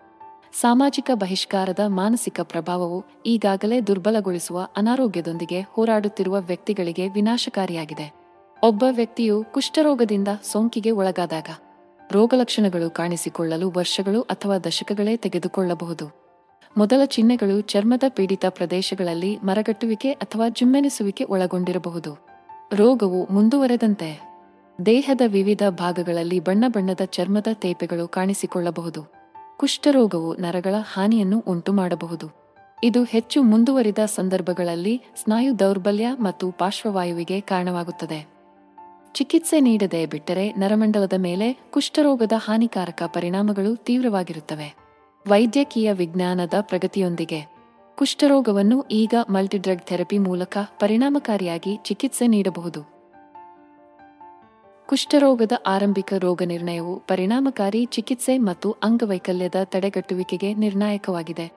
ಸಾಮಾಜಿಕ 0.62 1.12
ಬಹಿಷ್ಕಾರದ 1.14 1.80
ಮಾನಸಿಕ 1.88 2.40
ಪ್ರಭಾವವು 2.42 3.04
ಈಗಾಗಲೇ 3.26 3.82
ದುರ್ಬಲಗೊಳಿಸುವ 3.82 4.68
ಅನಾರೋಗ್ಯದೊಂದಿಗೆ 4.78 5.62
ಹೋರಾಡುತ್ತಿರುವ 5.62 6.40
ವ್ಯಕ್ತಿಗಳಿಗೆ 6.40 7.10
ವಿನಾಶಕಾರಿಯಾಗಿದೆ. 7.10 8.14
ಒಬ್ಬ 8.64 8.84
ವ್ಯಕ್ತಿಯು 8.92 9.44
ಕುಷ್ಠರೋಗದಿಂದ 9.44 10.28
ಸೋಂಕಿಗೆ 10.44 10.92
ಒಳಗಾದಾಗ 10.92 11.50
ರೋಗಲಕ್ಷಣಗಳು 12.12 12.90
ಕಾಣಿಸಿಕೊಳ್ಳಲು 12.90 13.70
ವರ್ಷಗಳು 13.70 14.22
ಅಥವಾ 14.22 14.58
ದಶಕಗಳೇ 14.58 15.18
ತೆಗೆದುಕೊಳ್ಳಬಹುದು. 15.18 16.21
ಮೊದಲ 16.78 17.06
ಚಿಹ್ನೆಗಳು 17.06 17.62
ಚರ್ಮದ 17.62 18.04
ಪೀಡಿತ 18.10 18.46
ಪ್ರದೇಶಗಳಲ್ಲಿ 18.50 19.38
ಮರಗಟ್ಟುವಿಕೆ 19.44 20.12
ಅಥವಾ 20.12 20.50
ಜುಮ್ಮೆನಿಸುವಿಕೆ 20.50 21.24
ಒಳಗೊಂಡಿರಬಹುದು. 21.24 22.28
ರೋಗವು 22.74 23.28
ಮುಂದುವರೆದಂತೆ 23.32 24.32
ದೇಹದ 24.86 25.22
ವಿವಿಧ 25.28 25.64
ಭಾಗಗಳಲ್ಲಿ 25.70 26.40
ಬಣ್ಣ 26.40 26.64
ಬಣ್ಣದ 26.68 27.02
ಚರ್ಮದ 27.06 27.48
ತೇಪೆಗಳು 27.54 28.08
ಕಾಣಿಸಿಕೊಳ್ಳಬಹುದು. 28.08 29.14
ಕುಷ್ಠರೋಗವು 29.58 30.36
ನರಗಳ 30.36 30.76
ಹಾನಿಯನ್ನು 30.94 31.44
ಉಂಟುಮಾಡಬಹುದು. 31.48 32.42
ಇದು 32.84 33.04
ಹೆಚ್ಚು 33.04 33.44
ಮುಂದುವರಿದ 33.44 33.98
ಸಂದರ್ಭಗಳಲ್ಲಿ 34.06 35.02
ಸ್ನಾಯು 35.24 35.60
ದೌರ್ಬಲ್ಯ 35.60 36.08
ಮತ್ತು 36.20 36.52
ಪಾರ್ಶ್ವವಾಯುವಿಗೆ 36.52 37.42
ಕಾರಣವಾಗುತ್ತದೆ. 37.42 38.28
ಚಿಕಿತ್ಸೆ 39.14 39.60
ನೀಡದೆ 39.60 40.06
ಬಿಟ್ಟರೆ 40.06 40.54
ನರಮಂಡಲದ 40.54 41.14
ಮೇಲೆ 41.18 41.60
ಕುಷ್ಠರೋಗದ 41.72 42.32
ಹಾನಿಕಾರಕ 42.36 43.04
ಪರಿಣಾಮಗಳು 43.06 43.76
ತೀವ್ರವಾಗಿರುತ್ತವೆ. 43.76 44.81
ವೈದ್ಯಕೀಯ 45.28 45.94
ವಿಜ್ಞಾನದ 45.94 46.54
ಪ್ರಗತಿಯೊಂದಿಗೆ. 46.62 47.48
ಕುಷ್ಠರೋಗವನ್ನು 47.98 48.82
ಈಗ 48.82 49.14
ಮಲ್ಟಿಡ್ರಗ್ 49.30 49.82
ಥೆರಪಿ 49.82 50.18
ಮೂಲಕ 50.18 50.58
ಪರಿಣಾಮಕಾರಿಯಾಗಿ 50.80 51.80
ಚಿಕಿತ್ಸೆ 51.84 52.28
ನೀಡಬಹುದು. 52.28 52.82
ಕುಷ್ಠರೋಗದ 54.88 55.52
ಆರಂಭಿಕ 55.68 56.14
ರೋಗ 56.18 56.42
ನಿರ್ಣಯವು 56.46 57.00
ಪರಿಣಾಮಕಾರಿ 57.00 57.86
ಚಿಕಿತ್ಸೆ 57.86 58.38
ಮತ್ತು 58.38 58.72
ಅಂಗವೈಕಲ್ಯದ 58.72 59.56
ತಡೆಗಟ್ಟುವಿಕೆಗೆ 59.64 60.54
ನಿರ್ಣಾಯಕವಾಗಿದೆ. 60.54 61.52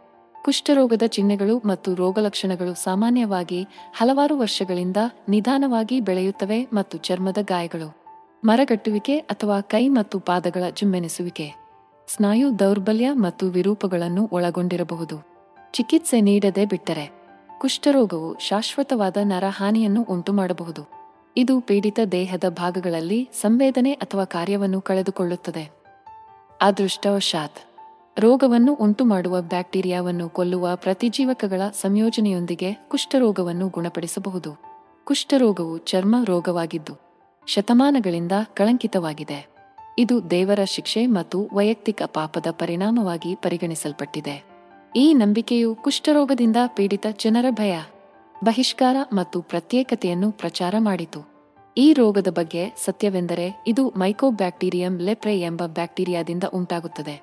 ಕುಷ್ಠರೋಗದ 0.45 1.03
ಚಿಹ್ನೆಗಳು 1.07 1.59
ಮತ್ತು 1.59 1.95
ರೋಗಲಕ್ಷಣಗಳು 1.95 2.75
ಸಾಮಾನ್ಯವಾಗಿ 2.75 3.67
ಹಲವಾರು 3.95 4.39
ವರ್ಷಗಳಿಂದ 4.39 4.97
ನಿಧಾನವಾಗಿ 5.29 6.01
ಬೆಳೆಯುತ್ತವೆ 6.01 6.69
ಮತ್ತು 6.73 6.99
ಚರ್ಮದ 6.99 7.39
ಗಾಯಗಳು, 7.43 7.97
ಮರಗಟ್ಟುವಿಕೆ 8.45 9.19
ಅಥವಾ 9.19 9.61
ಕೈ 9.61 9.89
ಮತ್ತು 9.89 10.19
ಪಾದಗಳ 10.19 10.63
ಜುಮ್ಮೆನಿಸುವಿಕೆ. 10.73 11.64
ಸ್ನಾಯು 12.09 12.59
ದೌರ್ಬಲ್ಯ 12.59 13.13
ಮತ್ತು 13.13 13.47
ವಿರೂಪಗಳನ್ನು 13.47 14.29
ಒಳಗೊಂಡಿರಬಹುದು. 14.33 15.27
ಚಿಕಿತ್ಸೆ 15.73 16.21
ನೀಡದೆ 16.21 16.65
ಬಿಟ್ಟರೆ 16.65 17.13
ಕುಷ್ಠರೋಗವು 17.59 18.39
ಶಾಶ್ವತವಾದ 18.39 19.17
ನರಹಾನಿಯನ್ನು 19.23 20.03
ಉಂಟುಮಾಡಬಹುದು. 20.03 20.91
ಇದು 21.37 21.61
ಪೀಡಿತ 21.61 22.01
ದೇಹದ 22.13 22.45
ಭಾಗಗಳಲ್ಲಿ 22.49 23.29
ಸಂವೇದನೆ 23.41 23.93
ಅಥವಾ 23.93 24.25
ಕಾರ್ಯವನ್ನು 24.25 24.81
ಕಳೆದುಕೊಳ್ಳುತ್ತದೆ. 24.81 25.71
ಅದೃಷ್ಟವಶಾತ್, 26.61 27.59
ರೋಗವನ್ನು 28.19 28.75
ಉಂಟುಮಾಡುವ 28.75 29.41
ಬ್ಯಾಕ್ಟೀರಿಯಾವನ್ನು 29.41 30.29
ಕೊಲ್ಲುವ 30.29 30.69
ಪ್ರತಿಜೀವಕಗಳ 30.75 31.61
ಸಂಯೋಜನೆಯೊಂದಿಗೆ 31.73 32.73
ಕುಷ್ಠರೋಗವನ್ನು 32.73 33.69
ಗುಣಪಡಿಸಬಹುದು. 33.69 34.57
ಕುಷ್ಠರೋಗವು 35.05 35.79
ಚರ್ಮ 35.79 36.17
ರೋಗವಾಗಿದ್ದು 36.25 36.93
ಶತಮಾನಗಳಿಂದ 37.47 38.33
ಕಳಂಕಿತವಾಗಿದೆ. 38.55 39.54
ಇದು 39.99 40.31
ದೇವರ 40.31 40.61
ಶಿಕ್ಷೆ 40.65 41.07
ಮತ್ತು 41.07 41.49
ವೈಯಕ್ತಿಕ 41.53 42.03
ಪಾಪದ 42.07 42.47
ಪರಿಣಾಮವಾಗಿ 42.51 43.35
ಪರಿಗಣಿಸಲ್ಪಟ್ಟಿದೆ. 43.35 44.45
ಈ 44.97 45.15
ನಂಬಿಕೆಯು 45.15 45.75
ಕುಷ್ಠರೋಗದಿಂದ 45.75 46.57
ಪೀಡಿತ 46.67 47.07
ಜನರ 47.19 47.45
ಭಯ, 47.51 47.79
ಬಹಿಷ್ಕಾರ 48.45 48.97
ಮತ್ತು 49.13 49.43
ಪ್ರತ್ಯೇಕತೆಯನ್ನು 49.43 50.33
ಪ್ರಚಾರ 50.33 50.75
ಮಾಡಿತು. 50.79 51.35
ಈ 51.77 51.93
ರೋಗದ 51.93 52.29
ಬಗ್ಗೆ 52.29 52.73
ಸತ್ಯವೆಂದರೆ 52.85 53.65
ಇದು 53.67 53.89
ಮೈಕೋಬ್ಯಾಕ್ಟೀರಿಯಂ 53.89 54.99
ಲೆಪ್ರೆ 54.99 55.41
ಎಂಬ 55.41 55.67
ಬ್ಯಾಕ್ಟೀರಿಯಾದಿಂದ 55.67 56.45
ಉಂಟಾಗುತ್ತದೆ. 56.45 57.23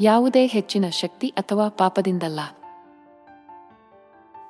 ಯಾವುದೇ 0.00 0.46
ಹೆಚ್ಚಿನ 0.46 0.88
ಶಕ್ತಿ 0.88 1.28
ಅಥವಾ 1.28 1.68
ಪಾಪದಿಂದಲ್ಲ. 1.68 2.40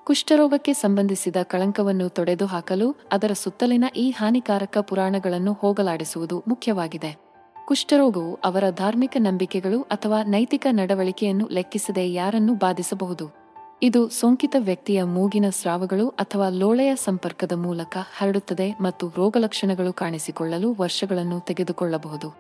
ಕುಷ್ಠರೋಗಕ್ಕೆ 0.04 0.72
ಸಂಬಂಧಿಸಿದ 0.72 1.37
ಕಳಂಕವನ್ನು 1.42 2.08
ತೊಡೆದುಹಾಕಲು 2.08 2.96
ಅದರ 3.12 3.30
ಸುತ್ತಲಿನ 3.32 3.85
ಈ 3.96 4.11
ಹಾನಿಕಾರಕ 4.11 4.78
ಪುರಾಣಗಳನ್ನು 4.78 5.52
ಹೋಗಲಾಡಿಸುವುದು 5.52 6.44
ಮುಖ್ಯವಾಗಿದೆ. 6.48 7.21
ಕುಷ್ಠರೋಗವು 7.66 8.35
ಅವರ 8.35 8.64
ಧಾರ್ಮಿಕ 8.70 9.16
ನಂಬಿಕೆಗಳು 9.18 9.83
ಅಥವಾ 9.83 10.22
ನೈತಿಕ 10.22 10.66
ನಡವಳಿಕೆಯನ್ನು 10.70 11.48
ಲೆಕ್ಕಿಸದೆ 11.51 12.12
ಯಾರನ್ನು 12.12 12.55
ಬಾಧಿಸಬಹುದು. 12.55 13.31
ಇದು 13.83 14.09
ಸೋಂಕಿತ 14.09 14.57
ವ್ಯಕ್ತಿಯ 14.59 15.03
ಮೂಗಿನ 15.03 15.44
ಸ್ರಾವಗಳು 15.51 16.09
ಅಥವಾ 16.09 16.48
ಲೋಳೆಯ 16.48 16.96
ಸಂಪರ್ಕದ 16.96 17.53
ಮೂಲಕ 17.53 17.96
ಹರಡುತ್ತದೆ 18.18 18.77
ಮತ್ತು 18.81 19.12
ರೋಗಲಕ್ಷಣಗಳು 19.16 19.92
ಕಾಣಿಸಿಕೊಳ್ಳಲು 19.92 20.77
ವರ್ಷಗಳನ್ನು 20.81 21.40
ತೆಗೆದುಕೊಳ್ಳಬಹುದು. 21.40 22.35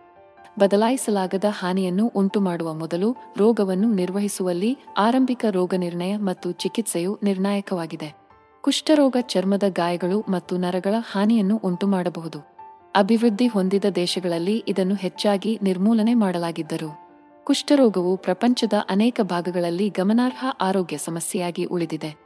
ಬದಲಾಯಿಸಲಾಗದ 0.58 1.44
ಹಾನಿಯನ್ನು 1.48 2.12
ಉಂಟುಮಾಡುವ 2.16 2.74
ಮೊದಲು 2.74 3.16
ರೋಗವನ್ನು 3.36 3.92
ನಿರ್ವಹಿಸುವಲ್ಲಿ 3.92 4.78
ಆರಂಭಿಕ 4.98 5.44
ರೋಗನಿರ್ಣಯ 5.50 6.16
ಮತ್ತು 6.16 6.52
ಚಿಕಿತ್ಸೆಯು 6.52 7.18
ನಿರ್ಣಾಯಕವಾಗಿದೆ. 7.22 8.14
ಕುಷ್ಠರೋಗ 8.60 9.16
ಚರ್ಮದ 9.20 9.62
ಗಾಯಗಳು 9.68 10.24
ಮತ್ತು 10.28 10.56
ನರಗಳ 10.56 10.94
ಹಾನಿಯನ್ನು 11.12 11.56
ಉಂಟುಮಾಡಬಹುದು. 11.56 12.51
ಅಭಿವೃದ್ಧಿ 12.96 13.46
ಹೊಂದಿದ 13.46 13.84
ದೇಶಗಳಲ್ಲಿ 13.84 14.64
ಇದನ್ನು 14.68 14.94
ಹೆಚ್ಚಾಗಿ 14.94 15.58
ನಿರ್ಮೂಲನೆ 15.62 16.14
ಮಾಡಲಾಗಿದ್ದರು. 16.14 16.98
ಕುಷ್ಠರೋಗವು 17.44 18.16
ಪ್ರಪಂಚದ 18.16 18.72
ಅನೇಕ 18.90 19.20
ಭಾಗಗಳಲ್ಲಿ 19.22 19.88
ಗಮನಾರ್ಹ 19.88 20.44
ಆರೋಗ್ಯ 20.60 20.98
ಸಮಸ್ಯೆಯಾಗಿ 20.98 21.64
ಉಳಿದಿದೆ. 21.64 22.16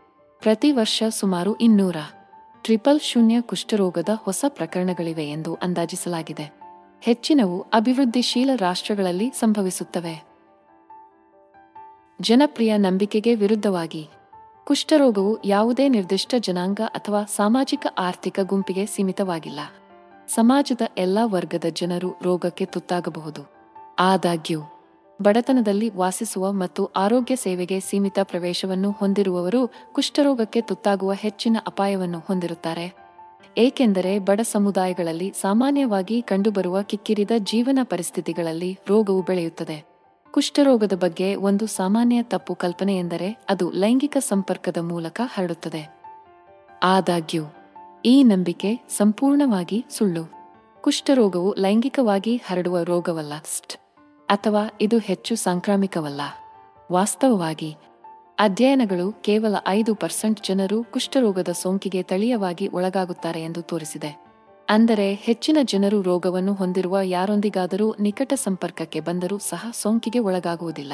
ಪ್ರತಿ 0.40 0.72
ವರ್ಷ 0.72 1.02
ಸುಮಾರು 1.08 1.54
ಇನ್ನೂರ 1.54 1.96
ಟ್ರಿಪಲ್ 2.62 3.00
ಶೂನ್ಯ 3.00 3.40
ಕುಷ್ಠರೋಗದ 3.40 4.08
ಹೊಸ 4.14 4.44
ಪ್ರಕರಣಗಳಿವೆ 4.48 5.28
ಎಂದು 5.28 5.54
ಅಂದಾಜಿಸಲಾಗಿದೆ. 5.54 6.52
ಹೆಚ್ಚಿನವು 7.00 7.60
ಅಭಿವೃದ್ಧಿಶೀಲ 7.60 8.50
ರಾಷ್ಟ್ರಗಳಲ್ಲಿ 8.56 9.30
ಸಂಭವಿಸುತ್ತವೆ. 9.30 10.24
ಜನಪ್ರಿಯ 12.20 12.76
ನಂಬಿಕೆಗೆ 12.76 13.34
ವಿರುದ್ಧವಾಗಿ, 13.34 14.08
ಕುಷ್ಠರೋಗವು 14.64 15.38
ಯಾವುದೇ 15.44 15.88
ನಿರ್ದಿಷ್ಟ 15.88 16.34
ಜನಾಂಗ 16.38 16.80
ಅಥವಾ 16.86 17.24
ಸಾಮಾಜಿಕ 17.24 17.86
ಆರ್ಥಿಕ 17.98 18.40
ಗುಂಪಿಗೆ 18.42 18.86
ಸೀಮಿತವಾಗಿಲ್ಲ. 18.86 19.60
ಸಮಾಜದ 20.28 20.80
ಎಲ್ಲಾ 20.98 21.24
ವರ್ಗದ 21.24 21.64
ಜನರು 21.72 22.14
ರೋಗಕ್ಕೆ 22.22 22.64
ತುತ್ತಾಗಬಹುದು. 22.64 23.50
ಆದಾಗ್ಯೂ, 23.98 24.60
ಬಡತನದಲ್ಲಿ 25.22 25.88
ವಾಸಿಸುವ 25.88 26.52
ಮತ್ತು 26.52 26.86
ಆರೋಗ್ಯ 26.86 27.36
ಸೇವೆಗೆ 27.36 27.80
ಸೀಮಿತ 27.80 28.18
ಪ್ರವೇಶವನ್ನು 28.22 28.90
ಹೊಂದಿರುವವರು 28.90 29.70
ಕುಷ್ಠರೋಗಕ್ಕೆ 29.92 30.60
ತುತ್ತಾಗುವ 30.60 31.12
ಹೆಚ್ಚಿನ 31.12 31.56
ಅಪಾಯವನ್ನು 31.66 32.18
ಹೊಂದಿರುತ್ತಾರೆ. 32.18 32.94
ಏಕೆಂದರೆ 33.58 34.18
ಬಡ 34.18 34.40
ಸಮುದಾಯಗಳಲ್ಲಿ 34.40 35.32
ಸಾಮಾನ್ಯವಾಗಿ 35.40 36.22
ಕಂಡುಬರುವ 36.22 36.82
ಕಿಕ್ಕಿರಿದ 36.82 37.30
ಜೀವನ 37.38 37.78
ಪರಿಸ್ಥಿತಿಗಳಲ್ಲಿ 37.82 38.78
ರೋಗವು 38.88 39.22
ಬೆಳೆಯುತ್ತದೆ. 39.22 39.84
ಕುಷ್ಠರೋಗದ 40.30 40.92
ಬಗ್ಗೆ 40.92 41.34
ಒಂದು 41.34 41.66
ಸಾಮಾನ್ಯ 41.66 42.22
ತಪ್ಪು 42.22 42.54
ಕಲ್ಪನೆ 42.54 42.98
ಎಂದರೆ 42.98 43.38
ಅದು 43.48 43.70
ಲೈಂಗಿಕ 43.70 44.16
ಸಂಪರ್ಕದ 44.20 44.76
ಮೂಲಕ 44.76 45.20
ಹರಡುತ್ತದೆ. 45.34 46.02
ಆದಾಗ್ಯೂ 46.82 47.42
ಈ 48.06 48.22
ನಂಬಿಕೆ 48.22 48.76
ಸಂಪೂರ್ಣವಾಗಿ 48.88 49.84
ಸುಳ್ಳು. 49.90 50.32
ಕುಷ್ಠರೋಗವು 50.80 51.54
ಲೈಂಗಿಕವಾಗಿ 51.54 52.36
ಹರಡುವ 52.36 52.82
ರೋಗವಲ್ಲಸ್ಟ್ 52.82 53.76
ಅಥವಾ 54.28 54.66
ಇದು 54.80 54.98
ಹೆಚ್ಚು 54.98 55.36
ಸಾಂಕ್ರಾಮಿಕವಲ್ಲ. 55.36 56.20
ವಾಸ್ತವವಾಗಿ, 56.92 57.76
ಅಧ್ಯಯನಗಳು 58.38 59.12
ಕೇವಲ 59.12 59.54
ಐದು 59.68 59.94
ಪರ್ಸೆಂಟ್ 59.94 60.46
ಜನರು 60.46 60.84
ಕುಷ್ಠರೋಗದ 60.84 61.48
ಸೋಂಕಿಗೆ 61.48 62.02
ತಳೀಯವಾಗಿ 62.02 62.68
ಒಳಗಾಗುತ್ತಾರೆ 62.68 63.42
ಎಂದು 63.42 63.62
ತೋರಿಸಿದೆ. 63.62 64.26
ಅಂದರೆ 64.68 65.14
ಹೆಚ್ಚಿನ 65.14 65.56
ಜನರು 65.62 66.02
ರೋಗವನ್ನು 66.02 66.54
ಹೊಂದಿರುವ 66.54 66.98
ಯಾರೊಂದಿಗಾದರೂ 67.02 67.96
ನಿಕಟ 68.00 68.32
ಸಂಪರ್ಕಕ್ಕೆ 68.34 69.00
ಬಂದರೂ 69.00 69.38
ಸಹ 69.38 69.66
ಸೋಂಕಿಗೆ 69.72 70.18
ಒಳಗಾಗುವುದಿಲ್ಲ. 70.18 70.92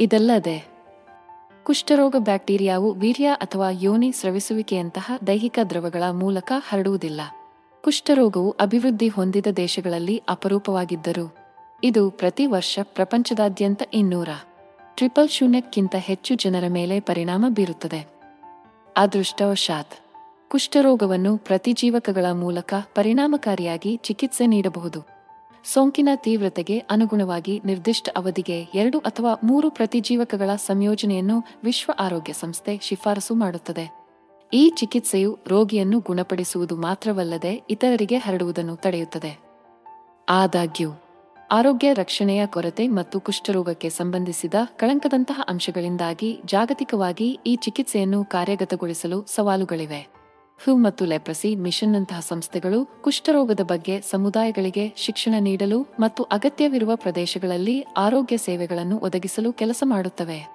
ಇದಲ್ಲದೆ 0.00 0.71
ಕುಷ್ಠರೋಗ, 1.64 2.16
ಬ್ಯಾಕ್ಟೀರಿಯಾವು 2.18 2.92
ವೀರ್ಯ 2.92 3.28
ಅಥವಾ 3.28 3.68
ಯೋನಿ 3.70 4.12
ಸ್ರವಿಸುವಿಕೆಯಂತಹ 4.12 5.12
ದೈಹಿಕ 5.26 5.58
ದ್ರವಗಳ 5.70 6.02
ಮೂಲಕ 6.10 6.52
ಹರಡುವುದಿಲ್ಲ. 6.68 7.20
ಕುಷ್ಠರೋಗವು 7.84 8.50
ಅಭಿವೃದ್ಧಿ 8.50 9.08
ಹೊಂದಿದ 9.08 9.46
ದೇಶಗಳಲ್ಲಿ 9.56 10.22
ಅಪರೂಪವಾಗಿದ್ದರು, 10.28 11.36
ಇದು 11.84 12.10
ಪ್ರತಿ 12.10 12.46
ವರ್ಷ 12.46 12.78
ಪ್ರಪಂಚದಾದ್ಯಂತ 12.82 13.82
ಇನ್ನೂರ 13.94 14.28
ಟ್ರಿಪಲ್ 14.94 15.28
ಶೂನ್ಯಕ್ಕಿಂತ 15.28 15.94
ಹೆಚ್ಚು 15.98 16.34
ಜನರ 16.34 16.64
ಮೇಲೆ 16.68 17.00
ಪರಿಣಾಮ 17.00 17.44
ಬೀರುತ್ತದೆ. 17.48 18.06
ಅದೃಷ್ಟವಶಾತ್, 18.96 19.94
ಕುಷ್ಠರೋಗವನ್ನು 20.50 21.36
ಪ್ರತಿಜೀವಕಗಳ 21.38 22.26
ಮೂಲಕ 22.32 22.74
ಪರಿಣಾಮಕಾರಿಯಾಗಿ 22.94 23.96
ಚಿಕಿತ್ಸೆ 23.96 24.46
ನೀಡಬಹುದು. 24.46 25.11
ಸೋಂಕಿನ 25.64 26.08
ತೀವ್ರತೆಗೆ 26.16 26.78
ಅನುಗುಣವಾಗಿ 26.78 27.60
ನಿರ್ದಿಷ್ಟ 27.64 28.08
ಅವಧಿಗೆ 28.16 28.66
ಎರಡು 28.74 28.98
ಅಥವಾ 28.98 29.40
ಮೂರು 29.44 29.70
ಪ್ರತಿಜೀವಕಗಳ 29.70 30.56
ಸಂಯೋಜನೆಯನ್ನು 30.56 31.44
ವಿಶ್ವ 31.64 31.92
ಆರೋಗ್ಯ 31.98 32.32
ಸಂಸ್ಥೆ 32.32 32.78
ಶಿಫಾರಸು 32.82 33.34
ಮಾಡುತ್ತದೆ. 33.34 34.02
ಈ 34.54 34.72
ಚಿಕಿತ್ಸೆಯು 34.76 35.38
ರೋಗಿಯನ್ನು 35.46 36.00
ಗುಣಪಡಿಸುವುದು 36.00 36.76
ಮಾತ್ರವಲ್ಲದೆ 36.76 37.62
ಇತರರಿಗೆ 37.70 38.16
ಹರಡುವುದನ್ನು 38.16 38.76
ತಡೆಯುತ್ತದೆ. 38.76 39.38
ಆದಾಗ್ಯೂ, 40.28 40.90
ಆರೋಗ್ಯ 41.52 41.92
ರಕ್ಷಣೆಯ 41.92 42.46
ಕೊರತೆ 42.46 42.88
ಮತ್ತು 42.88 43.20
ಕುಷ್ಠರೋಗಕ್ಕೆ 43.20 43.88
ಸಂಬಂಧಿಸಿದ 43.88 44.54
ಕಳಂಕದಂತಹ 44.76 45.40
ಅಂಶಗಳಿಂದಾಗಿ 45.48 46.40
ಜಾಗತಿಕವಾಗಿ 46.44 47.40
ಈ 47.46 47.56
ಚಿಕಿತ್ಸೆಯನ್ನು 47.56 48.24
ಕಾರ್ಯಗತಗೊಳಿಸಲು 48.24 49.24
ಸವಾಲುಗಳಿವೆ. 49.24 50.21
ಹ್ಯೂ 50.64 50.76
ಮತ್ತು 50.76 51.04
ಲೆಪ್ರಸಿ, 51.04 51.56
ಮಿಷನ್ನಂತಹ 51.56 52.20
ಸಂಸ್ಥೆಗಳು 52.20 53.02
ಕುಷ್ಠರೋಗದ 53.02 53.60
ಬಗ್ಗೆ 53.60 54.00
ಸಮುದಾಯಗಳಿಗೆ 54.00 54.94
ಶಿಕ್ಷಣ 54.96 55.34
ನೀಡಲು 55.38 55.86
ಮತ್ತು 56.00 56.22
ಅಗತ್ಯವಿರುವ 56.22 56.96
ಪ್ರದೇಶಗಳಲ್ಲಿ 56.96 57.80
ಆರೋಗ್ಯ 57.96 58.36
ಸೇವೆಗಳನ್ನು 58.36 58.98
ಒದಗಿಸಲು 58.98 59.52
ಕೆಲಸ 59.52 59.82
ಮಾಡುತ್ತವೆ. 59.86 60.48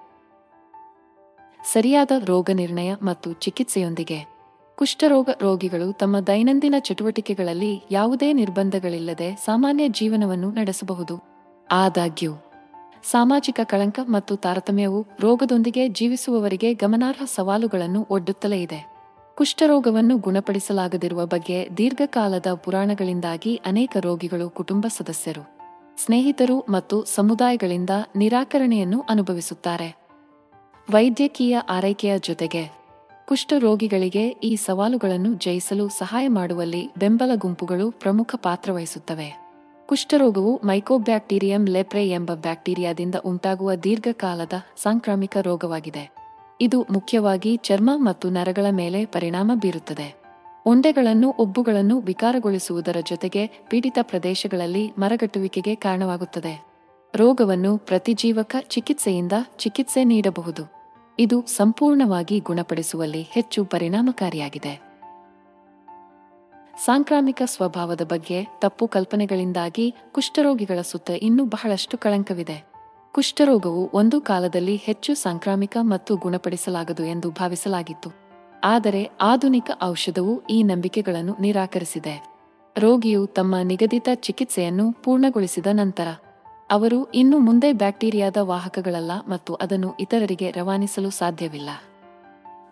ಸರಿಯಾದ 1.74 2.12
ರೋಗ 2.26 2.50
ನಿರ್ಣಯ 2.54 2.94
ಮತ್ತು 3.04 3.34
ಚಿಕಿತ್ಸೆಯೊಂದಿಗೆ. 3.34 4.28
ಕುಷ್ಠರೋಗ 4.76 5.30
ರೋಗಿಗಳು 5.42 5.94
ತಮ್ಮ 5.94 6.20
ದೈನಂದಿನ 6.20 6.76
ಚಟುವಟಿಕೆಗಳಲ್ಲಿ 6.80 7.84
ಯಾವುದೇ 7.92 8.34
ನಿರ್ಬಂಧಗಳಿಲ್ಲದೆ 8.34 9.36
ಸಾಮಾನ್ಯ 9.36 9.88
ಜೀವನವನ್ನು 9.90 10.52
ನಡೆಸಬಹುದು. 10.52 11.24
ಆದಾಗ್ಯೂ, 11.72 12.34
ಸಾಮಾಜಿಕ 13.12 13.60
ಕಳಂಕ 13.64 14.00
ಮತ್ತು 14.04 14.36
ತಾರತಮ್ಯವು 14.36 15.08
ರೋಗದೊಂದಿಗೆ 15.20 15.88
ಜೀವಿಸುವವರಿಗೆ 15.90 16.74
ಗಮನಾರ್ಹ 16.74 17.24
ಸವಾಲುಗಳನ್ನು 17.26 18.08
ಒಡ್ಡುತ್ತಲೇ 18.10 18.62
ಇದೆ. 18.62 18.97
ಕುಷ್ಠರೋಗವನ್ನು 19.38 20.18
ಗುಣಪಡಿಸಲಾಗದಿರುವ 20.18 21.26
ಬಗ್ಗೆ 21.26 21.70
ದೀರ್ಘಕಾಲದ 21.78 22.46
ಪುರಾಣಗಳಿಂದಾಗಿ 22.54 23.62
ಅನೇಕ 23.66 23.98
ರೋಗಿಗಳು 24.00 24.50
ಕುಟುಂಬ 24.50 24.86
ಸದಸ್ಯರು, 24.88 25.44
ಸ್ನೇಹಿತರು 26.06 26.60
ಮತ್ತು 26.60 27.06
ಸಮುದಾಯಗಳಿಂದ 27.06 27.90
ನಿರಾಕರಣೆಯನ್ನು 28.16 29.06
ಅನುಭವಿಸುತ್ತಾರೆ. 29.10 29.98
ವೈದ್ಯಕೀಯ 30.92 31.58
ಆರೈಕೆಯ 31.70 32.20
ಜೊತೆಗೆ 32.20 32.72
ಕುಷ್ಠರೋಗಿಗಳಿಗೆ 33.28 34.28
ಈ 34.28 34.56
ಸವಾಲುಗಳನ್ನು 34.56 35.34
ಜಯಿಸಲು 35.34 35.90
ಸಹಾಯ 35.90 36.28
ಮಾಡುವಲ್ಲಿ 36.28 36.90
ಬೆಂಬಲ 36.98 37.32
ಗುಂಪುಗಳು 37.36 37.92
ಪ್ರಮುಖ 37.92 38.36
ಪಾತ್ರ 38.36 38.72
ವಹಿಸುತ್ತವೆ. 38.72 39.40
ಕುಷ್ಠರೋಗವು 39.86 40.62
ಮೈಕೋಬ್ಯಾಕ್ಟೀರಿಯಂ 40.64 41.66
ಲೆಪ್ರೆ 41.66 42.10
ಎಂಬ 42.10 42.34
ಬ್ಯಾಕ್ಟೀರಿಯಾದಿಂದ 42.34 43.16
ಉಂಟಾಗುವ 43.16 43.76
ದೀರ್ಘಕಾಲದ 43.76 44.54
ಸಾಂಕ್ರಾಮಿಕ 44.84 45.38
ರೋಗವಾಗಿದೆ. 45.42 46.27
ಇದು 46.62 46.82
ಮುಖ್ಯವಾಗಿ 46.82 47.58
ಚರ್ಮ 47.58 47.90
ಮತ್ತು 47.96 48.30
ನರಗಳ 48.30 48.66
ಮೇಲೆ 48.70 49.06
ಪರಿಣಾಮ 49.06 49.52
ಬೀರುತ್ತದೆ. 49.56 50.22
ಉಂಡೆಗಳನ್ನು 50.66 51.32
ಉಬ್ಬುಗಳನ್ನು 51.32 52.00
ವಿಕಾರಗೊಳಿಸುವುದರ 52.00 52.98
ಜೊತೆಗೆ 53.06 53.48
ಪೀಡಿತ 53.48 53.98
ಪ್ರದೇಶಗಳಲ್ಲಿ 54.02 54.92
ಮರಗಟ್ಟುವಿಕೆಗೆ 54.98 55.76
ಕಾರಣವಾಗುತ್ತದೆ. 55.76 56.66
ರೋಗವನ್ನು 57.16 57.78
ಪ್ರತಿಜೀವಕ 57.78 58.56
ಚಿಕಿತ್ಸೆಯಿಂದ 58.62 59.32
ಚಿಕಿತ್ಸೆ 59.58 60.04
ನೀಡಬಹುದು. 60.04 60.64
ಇದು 61.20 61.46
ಸಂಪೂರ್ಣವಾಗಿ 61.46 62.40
ಗುಣಪಡಿಸುವಲ್ಲಿ 62.40 63.22
ಹೆಚ್ಚು 63.22 63.66
ಪರಿಣಾಮಕಾರಿಯಾಗಿದೆ. 63.66 64.88
ಸಾಂಕ್ರಾಮಿಕ 66.86 67.42
ಸ್ವಭಾವದ 67.46 68.02
ಬಗ್ಗೆ 68.02 68.48
ತಪ್ಪು 68.60 68.88
ಕಲ್ಪನೆಗಳಿಂದಾಗಿ 68.88 69.96
ಕುಷ್ಠರೋಗಿಗಳ 70.12 70.82
ಸುತ್ತ 70.82 71.10
ಇನ್ನೂ 71.10 71.46
ಬಹಳಷ್ಟು 71.46 71.98
ಕಳಂಕವಿದೆ. 71.98 72.77
ಕುಷ್ಠರೋಗವು 73.14 73.90
ಒಂದು 73.94 74.22
ಕಾಲದಲ್ಲಿ 74.22 74.76
ಹೆಚ್ಚು 74.76 75.14
ಸಾಂಕ್ರಾಮಿಕ 75.14 75.78
ಮತ್ತು 75.82 76.16
ಗುಣಪಡಿಸಲಾಗದು 76.16 77.04
ಎಂದು 77.04 77.32
ಭಾವಿಸಲಾಗಿತ್ತು. 77.32 78.10
ಆದರೆ 78.64 79.10
ಆಧುನಿಕ 79.22 79.72
ಔಷಧವು 79.84 80.34
ಈ 80.46 80.64
ನಂಬಿಕೆಗಳನ್ನು 80.64 81.36
ನಿರಾಕರಿಸಿದೆ. 81.40 82.14
ರೋಗಿಯು 82.78 83.26
ತಮ್ಮ 83.28 83.56
ನಿಗದಿತ 83.64 84.10
ಚಿಕಿತ್ಸೆಯನ್ನು 84.14 84.92
ಪೂರ್ಣಗೊಳಿಸಿದ 85.04 85.68
ನಂತರ, 85.72 86.08
ಅವರು 86.70 87.12
ಇನ್ನು 87.12 87.38
ಮುಂದೆ 87.38 87.74
ಬ್ಯಾಕ್ಟೀರಿಯಾದ 87.74 88.38
ವಾಹಕಗಳಲ್ಲ 88.38 89.12
ಮತ್ತು 89.28 89.56
ಅದನ್ನು 89.56 89.96
ಇತರರಿಗೆ 90.00 90.52
ರವಾನಿಸಲು 90.52 91.10
ಸಾಧ್ಯವಿಲ್ಲ. 91.10 91.70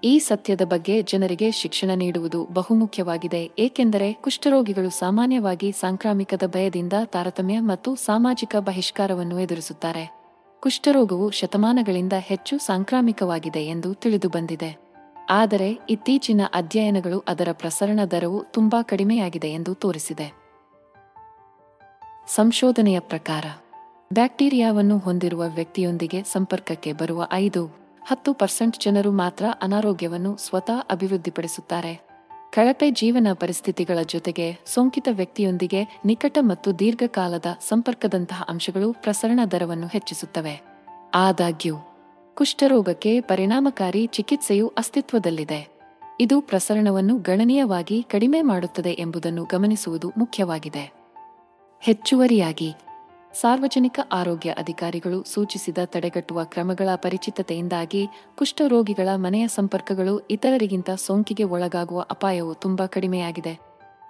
ಈ 0.03 0.19
ಸತ್ಯದ 0.19 0.61
ಬಗ್ಗೆ 0.61 1.01
ಜನರಿಗೆ 1.01 1.51
ಶಿಕ್ಷಣ 1.51 1.91
ನೀಡುವುದು 1.95 2.41
ಬಹುಮುಖ್ಯವಾಗಿದೆ, 2.53 3.51
ಏಕೆಂದರೆ 3.59 4.13
ಕುಷ್ಠರೋಗಿಗಳು 4.13 4.89
ಸಾಮಾನ್ಯವಾಗಿ 4.89 5.71
ಸಾಂಕ್ರಾಮಿಕದ 5.71 6.43
ಭಯದಿಂದ 6.47 6.93
ತಾರತಮ್ಯ 7.05 7.59
ಮತ್ತು 7.59 7.95
ಸಾಮಾಜಿಕ 7.95 8.55
ಬಹಿಷ್ಕಾರವನ್ನು 8.59 9.39
ಎದುರಿಸುತ್ತಾರೆ. 9.39 10.24
ಕುಷ್ಠರೋಗವು 10.59 11.29
ಶತಮಾನಗಳಿಂದ 11.29 12.13
ಹೆಚ್ಚು 12.17 12.57
ಸಾಂಕ್ರಾಮಿಕವಾಗಿದೆ 12.57 13.59
ಎಂದು 13.59 13.93
ತಿಳಿದುಬಂದಿದೆ 13.93 14.85
ಆದರೆ 15.29 15.79
ಇತ್ತೀಚಿನ 15.89 16.41
ಅಧ್ಯಯನಗಳು 16.53 17.23
ಅದರ 17.27 17.47
ಪ್ರಸರಣ 17.51 17.99
ದರವು 18.11 18.43
ತುಂಬಾ 18.43 18.81
ಕಡಿಮೆಯಾಗಿದೆ 18.81 19.47
ಎಂದು 19.47 19.73
ತೋರಿಸಿದೆ. 19.73 20.45
ಸಂಶೋಧನೆಯ 22.27 22.99
ಪ್ರಕಾರ, 22.99 23.45
ಬ್ಯಾಕ್ಟೀರಿಯಾವನ್ನು 24.13 24.97
ಹೊಂದಿರುವ 24.97 25.47
ವ್ಯಕ್ತಿಯೊಂದಿಗೆ 25.47 26.23
ಸಂಪರ್ಕಕ್ಕೆ 26.23 26.93
ಬರುವ 26.93 27.27
ಐದು 27.31 27.65
ಹತ್ತು 28.07 28.33
ಪರ್ಸೆಂಟ್ 28.33 28.79
ಜನರು 28.83 29.11
ಮಾತ್ರ 29.11 29.45
ಅನಾರೋಗ್ಯವನ್ನು 29.61 30.37
ಸ್ವತಃ 30.37 30.87
ಅಭಿವೃದ್ಧಿಪಡಿಸುತ್ತಾರೆ. 30.89 32.04
ಕಳಪೆ 32.55 32.91
ಜೀವನ 32.91 33.27
ಪರಿಸ್ಥಿತಿಗಳ 33.33 33.97
ಜೊತೆಗೆ 34.05 34.59
ಸೋಂಕಿತ 34.65 35.07
ವ್ಯಕ್ತಿಯೊಂದಿಗೆ 35.11 35.99
ನಿಕಟ 36.05 36.37
ಮತ್ತು 36.41 36.79
ದೀರ್ಘಕಾಲದ 36.79 37.45
ಸಂಪರ್ಕದಂತಹ 37.67 38.45
ಅಂಶಗಳು 38.49 38.93
ಪ್ರಸರಣ 38.93 39.39
ದರವನ್ನು 39.51 39.87
ಹೆಚ್ಚಿಸುತ್ತವೆ. 39.87 40.61
ಆದಾಗ್ಯೂ, 41.15 41.75
ಕುಷ್ಠರೋಗಕ್ಕೆ 42.35 43.21
ಪರಿಣಾಮಕಾರಿ 43.21 44.05
ಚಿಕಿತ್ಸೆಯು 44.07 44.67
ಅಸ್ತಿತ್ವದಲ್ಲಿದೆ. 44.67 45.67
ಇದು 46.19 46.41
ಪ್ರಸರಣವನ್ನು 46.41 47.17
ಗಣನೀಯವಾಗಿ 47.17 48.03
ಕಡಿಮೆ 48.03 48.41
ಮಾಡುತ್ತದೆ 48.41 48.91
ಎಂಬುದನ್ನು 48.91 49.43
ಗಮನಿಸುವುದು 49.43 50.11
ಮುಖ್ಯವಾಗಿದೆ. 50.17 50.93
ಹೆಚ್ಚುವರಿಯಾಗಿ 51.81 52.73
ಸಾರ್ವಜನಿಕ 53.41 53.99
ಆರೋಗ್ಯ 54.11 54.49
ಅಧಿಕಾರಿಗಳು 54.49 55.23
ಸೂಚಿಸಿದ 55.23 55.77
ತಡೆಗಟ್ಟುವ 55.85 56.43
ಕ್ರಮಗಳ 56.43 56.89
ಪರಿಚಿತತೆಯಿಂದಾಗಿ 56.95 58.07
ಕುಷ್ಠರೋಗಿಗಳ 58.37 59.09
ಮನೆಯ 59.15 59.47
ಸಂಪರ್ಕಗಳು 59.47 60.19
ಇತರರಿಗಿಂತ 60.19 60.89
ಸೋಂಕಿಗೆ 60.89 61.43
ಒಳಗಾಗುವ 61.43 62.01
ಅಪಾಯವು 62.01 62.53
ತುಂಬಾ 62.53 62.85
ಕಡಿಮೆಯಾಗಿದೆ. 62.85 63.59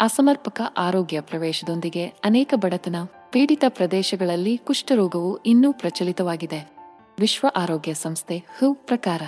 ಅಸಮರ್ಪಕ 0.02 0.62
ಆರೋಗ್ಯ 0.78 1.22
ಪ್ರವೇಶದೊಂದಿಗೆ 1.22 2.08
ಅನೇಕ 2.08 2.54
ಬಡತನ 2.56 2.96
ಪೀಡಿತ 3.32 3.64
ಪ್ರದೇಶಗಳಲ್ಲಿ 3.68 4.58
ಕುಷ್ಠರೋಗವು 4.58 5.38
ಇನ್ನೂ 5.38 5.74
ಪ್ರಚಲಿತವಾಗಿದೆ. 5.74 6.72
ವಿಶ್ವ 7.20 7.48
ಆರೋಗ್ಯ 7.56 7.94
ಸಂಸ್ಥೆ 7.94 8.38
ಹು 8.38 8.74
ಪ್ರಕಾರ 8.74 9.22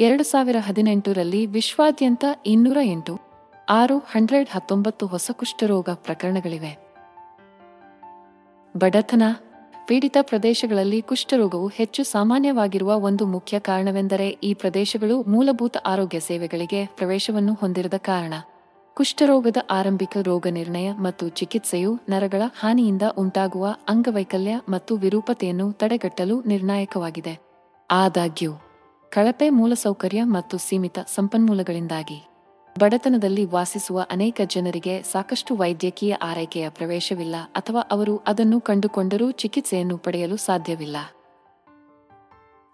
ಎರಡು 0.00 0.24
ಸಾವಿರ 0.24 0.56
ಹದಿನೆಂಟರಲ್ಲಿ 0.60 1.46
ವಿಶ್ವಾದ್ಯಂತ 1.46 2.24
ಇನ್ನೂರ 2.46 2.76
ಎಂಟು 2.82 3.20
ಆರು 3.68 3.98
ಹಂಡ್ರೆಡ್ 3.98 4.48
ಹತ್ತೊಂಬತ್ತು 4.50 5.06
ಹೊಸ 5.06 5.30
ಕುಷ್ಠರೋಗ 5.32 5.88
ಪ್ರಕರಣಗಳಿವೆ. 5.94 6.85
ಬಡತನ. 8.76 9.22
ಪೀಡಿತ 9.86 10.16
ಪ್ರದೇಶಗಳಲ್ಲಿ 10.20 11.02
ಕುಷ್ಠರೋಗವು 11.02 11.68
ಹೆಚ್ಚು 11.68 12.04
ಸಾಮಾನ್ಯವಾಗಿರುವ 12.04 13.00
ಒಂದು 13.00 13.26
ಮುಖ್ಯ 13.26 13.58
ಕಾರಣವೆಂದರೆ 13.58 14.28
ಈ 14.28 14.54
ಪ್ರದೇಶಗಳು 14.54 15.22
ಮೂಲಭೂತ 15.22 15.76
ಆರೋಗ್ಯ 15.86 16.20
ಸೇವೆಗಳಿಗೆ 16.20 16.86
ಪ್ರವೇಶವನ್ನು 16.86 17.54
ಹೊಂದಿರದ 17.54 17.94
ಕಾರಣ. 17.96 18.34
ಕುಷ್ಠರೋಗದ 18.94 19.56
ಆರಂಭಿಕ 19.70 20.16
ರೋಗ 20.22 20.46
ನಿರ್ಣಯ 20.50 20.92
ಮತ್ತು 20.92 21.28
ಚಿಕಿತ್ಸೆಯು 21.28 21.98
ನರಗಳ 22.08 22.42
ಹಾನಿಯಿಂದ 22.60 23.02
ಉಂಟಾಗುವ 23.18 23.74
ಅಂಗವೈಕಲ್ಯ 23.88 24.60
ಮತ್ತು 24.68 24.96
ವಿರೂಪತೆಯನ್ನು 24.96 25.72
ತಡೆಗಟ್ಟಲು 25.72 26.42
ನಿರ್ಣಾಯಕವಾಗಿದೆ. 26.42 27.38
ಆದಾಗ್ಯೂ, 27.90 28.52
ಕಳಪೆ 29.10 29.50
ಮೂಲಸೌಕರ್ಯ 29.50 30.22
ಮತ್ತು 30.22 30.58
ಸೀಮಿತ 30.58 30.98
ಸಂಪನ್ಮೂಲಗಳಿಂದಾಗಿ 31.14 32.35
ಬಡತನದಲ್ಲಿ 32.78 33.44
ವಾಸಿಸುವ 33.44 34.06
ಅನೇಕ 34.10 34.40
ಜನರಿಗೆ 34.46 35.02
ಸಾಕಷ್ಟು 35.02 35.56
ವೈದ್ಯಕೀಯ 35.56 36.14
ಆರೈಕೆಯ 36.14 36.68
ಪ್ರವೇಶವಿಲ್ಲ 36.68 37.36
ಅಥವಾ 37.54 37.80
ಅವರು 37.90 38.16
ಅದನ್ನು 38.16 38.60
ಕಂಡುಕೊಂಡರೂ 38.60 39.30
ಚಿಕಿತ್ಸೆಯನ್ನು 39.30 39.98
ಪಡೆಯಲು 39.98 40.36
ಸಾಧ್ಯವಿಲ್ಲ. 40.36 40.96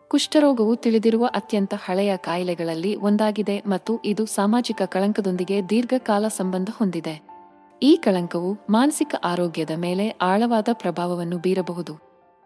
ಕುಷ್ಠರೋಗವು 0.09 0.77
ತಿಳಿದಿರುವ 0.77 1.27
ಅತ್ಯಂತ 1.27 1.75
ಹಳೆಯ 1.85 2.17
ಕಾಯಿಲೆಗಳಲ್ಲಿ 2.17 2.97
ಒಂದಾಗಿದೆ 2.97 3.63
ಮತ್ತು 3.67 4.01
ಇದು 4.05 4.27
ಸಾಮಾಜಿಕ 4.27 4.83
ಕಳಂಕದೊಂದಿಗೆ 4.83 5.69
ದೀರ್ಘಕಾಲ 5.69 6.29
ಸಂಬಂಧ 6.29 6.69
ಹೊಂದಿದೆ. 6.77 7.23
ಈ 7.83 7.97
ಕಳಂಕವು 7.97 8.59
ಮಾನಸಿಕ 8.71 9.15
ಆರೋಗ್ಯದ 9.25 9.71
ಮೇಲೆ 9.77 10.09
ಆಳವಾದ 10.09 10.69
ಪ್ರಭಾವವನ್ನು 10.73 11.39
ಬೀರಬಹುದು. 11.39 11.99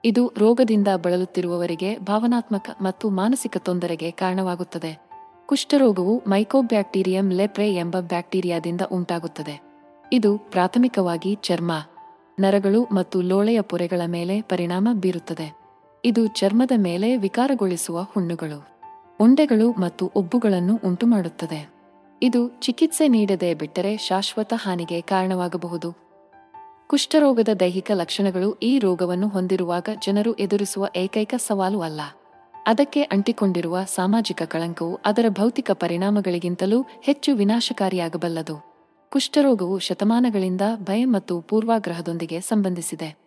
ಇದು 0.04 0.32
ರೋಗದಿಂದ 0.38 0.88
ಬಳಲುತ್ತಿರುವವರಿಗೆ 0.96 1.98
ಭಾವನಾತ್ಮಕ 1.98 2.76
ಮತ್ತು 2.80 3.10
ಮಾನಸಿಕ 3.10 3.56
ತೊಂದರೆಗೆ 3.56 4.10
ಕಾರಣವಾಗುತ್ತದೆ. 4.10 5.05
ಕುಷ್ಠರೋಗವು 5.46 6.22
ಮೈಕೋಬ್ಯಾಕ್ಟೀರಿಯಂ 6.26 7.30
ಲೆಪ್ರೆ 7.30 7.74
ಎಂಬ 7.74 7.96
ಬ್ಯಾಕ್ಟೀರಿಯಾದಿಂದ 8.00 8.80
ಉಂಟಾಗುತ್ತದೆ. 8.92 9.62
ಇದು 10.12 10.38
ಪ್ರಾಥಮಿಕವಾಗಿ 10.38 11.34
ಚರ್ಮ, 11.34 11.72
ನರಗಳು 12.40 12.84
ಮತ್ತು 12.84 13.22
ಲೋಳೆಯ 13.22 13.60
ಪೊರೆಗಳ 13.60 14.00
ಮೇಲೆ 14.06 14.42
ಪರಿಣಾಮ 14.42 14.88
ಬೀರುತ್ತದೆ. 14.92 15.56
ಇದು 16.04 16.26
ಚರ್ಮದ 16.26 16.72
ಮೇಲೆ 16.76 17.16
ವಿಕಾರಗೊಳಿಸುವ 17.16 18.02
ಹುಣ್ಣುಗಳು, 18.02 18.68
ಉಂಡೆಗಳು 19.20 19.72
ಮತ್ತು 19.72 20.06
ಉಬ್ಬುಗಳನ್ನು 20.06 20.80
ಉಂಟುಮಾಡುತ್ತದೆ. 20.84 21.70
ಇದು 22.22 22.48
ಚಿಕಿತ್ಸೆ 22.48 23.08
ನೀಡದೆ 23.08 23.54
ಬಿಟ್ಟರೆ 23.54 23.96
ಶಾಶ್ವತ 23.96 24.52
ಹಾನಿಗೆ 24.56 25.00
ಕಾರಣವಾಗಬಹುದು. 25.00 25.96
ಕುಷ್ಠರೋಗದ 26.86 27.48
ದೈಹಿಕ 27.60 27.90
ಲಕ್ಷಣಗಳು 27.94 28.54
ಈ 28.54 28.78
ರೋಗವನ್ನು 28.78 29.28
ಹೊಂದಿರುವಾಗ 29.28 29.88
ಜನರು 30.06 30.34
ಎದುರಿಸುವ 30.34 30.86
ಏಕೈಕ 30.96 31.34
ಸವಾಲು 31.38 31.80
ಅಲ್ಲ. 31.80 32.00
ಅದಕ್ಕೆ 32.66 33.02
ಅಂಟಿಕೊಂಡಿರುವ 33.02 33.78
ಸಾಮಾಜಿಕ 33.84 34.42
ಕಳಂಕವು 34.42 34.94
ಅದರ 34.94 35.24
ಭೌತಿಕ 35.28 35.70
ಪರಿಣಾಮಗಳಿಗಿಂತಲೂ 35.70 36.86
ಹೆಚ್ಚು 37.02 37.34
ವಿನಾಶಕಾರಿಯಾಗಬಲ್ಲದು. 37.34 38.76
ಕುಷ್ಠರೋಗವು 39.10 39.78
ಶತಮಾನಗಳಿಂದ 39.78 40.60
ಭಯ 40.76 41.04
ಮತ್ತು 41.04 41.40
ಪೂರ್ವಾಗ್ರಹದೊಂದಿಗೆ 41.40 42.40
ಸಂಬಂಧಿಸಿದೆ. 42.40 43.25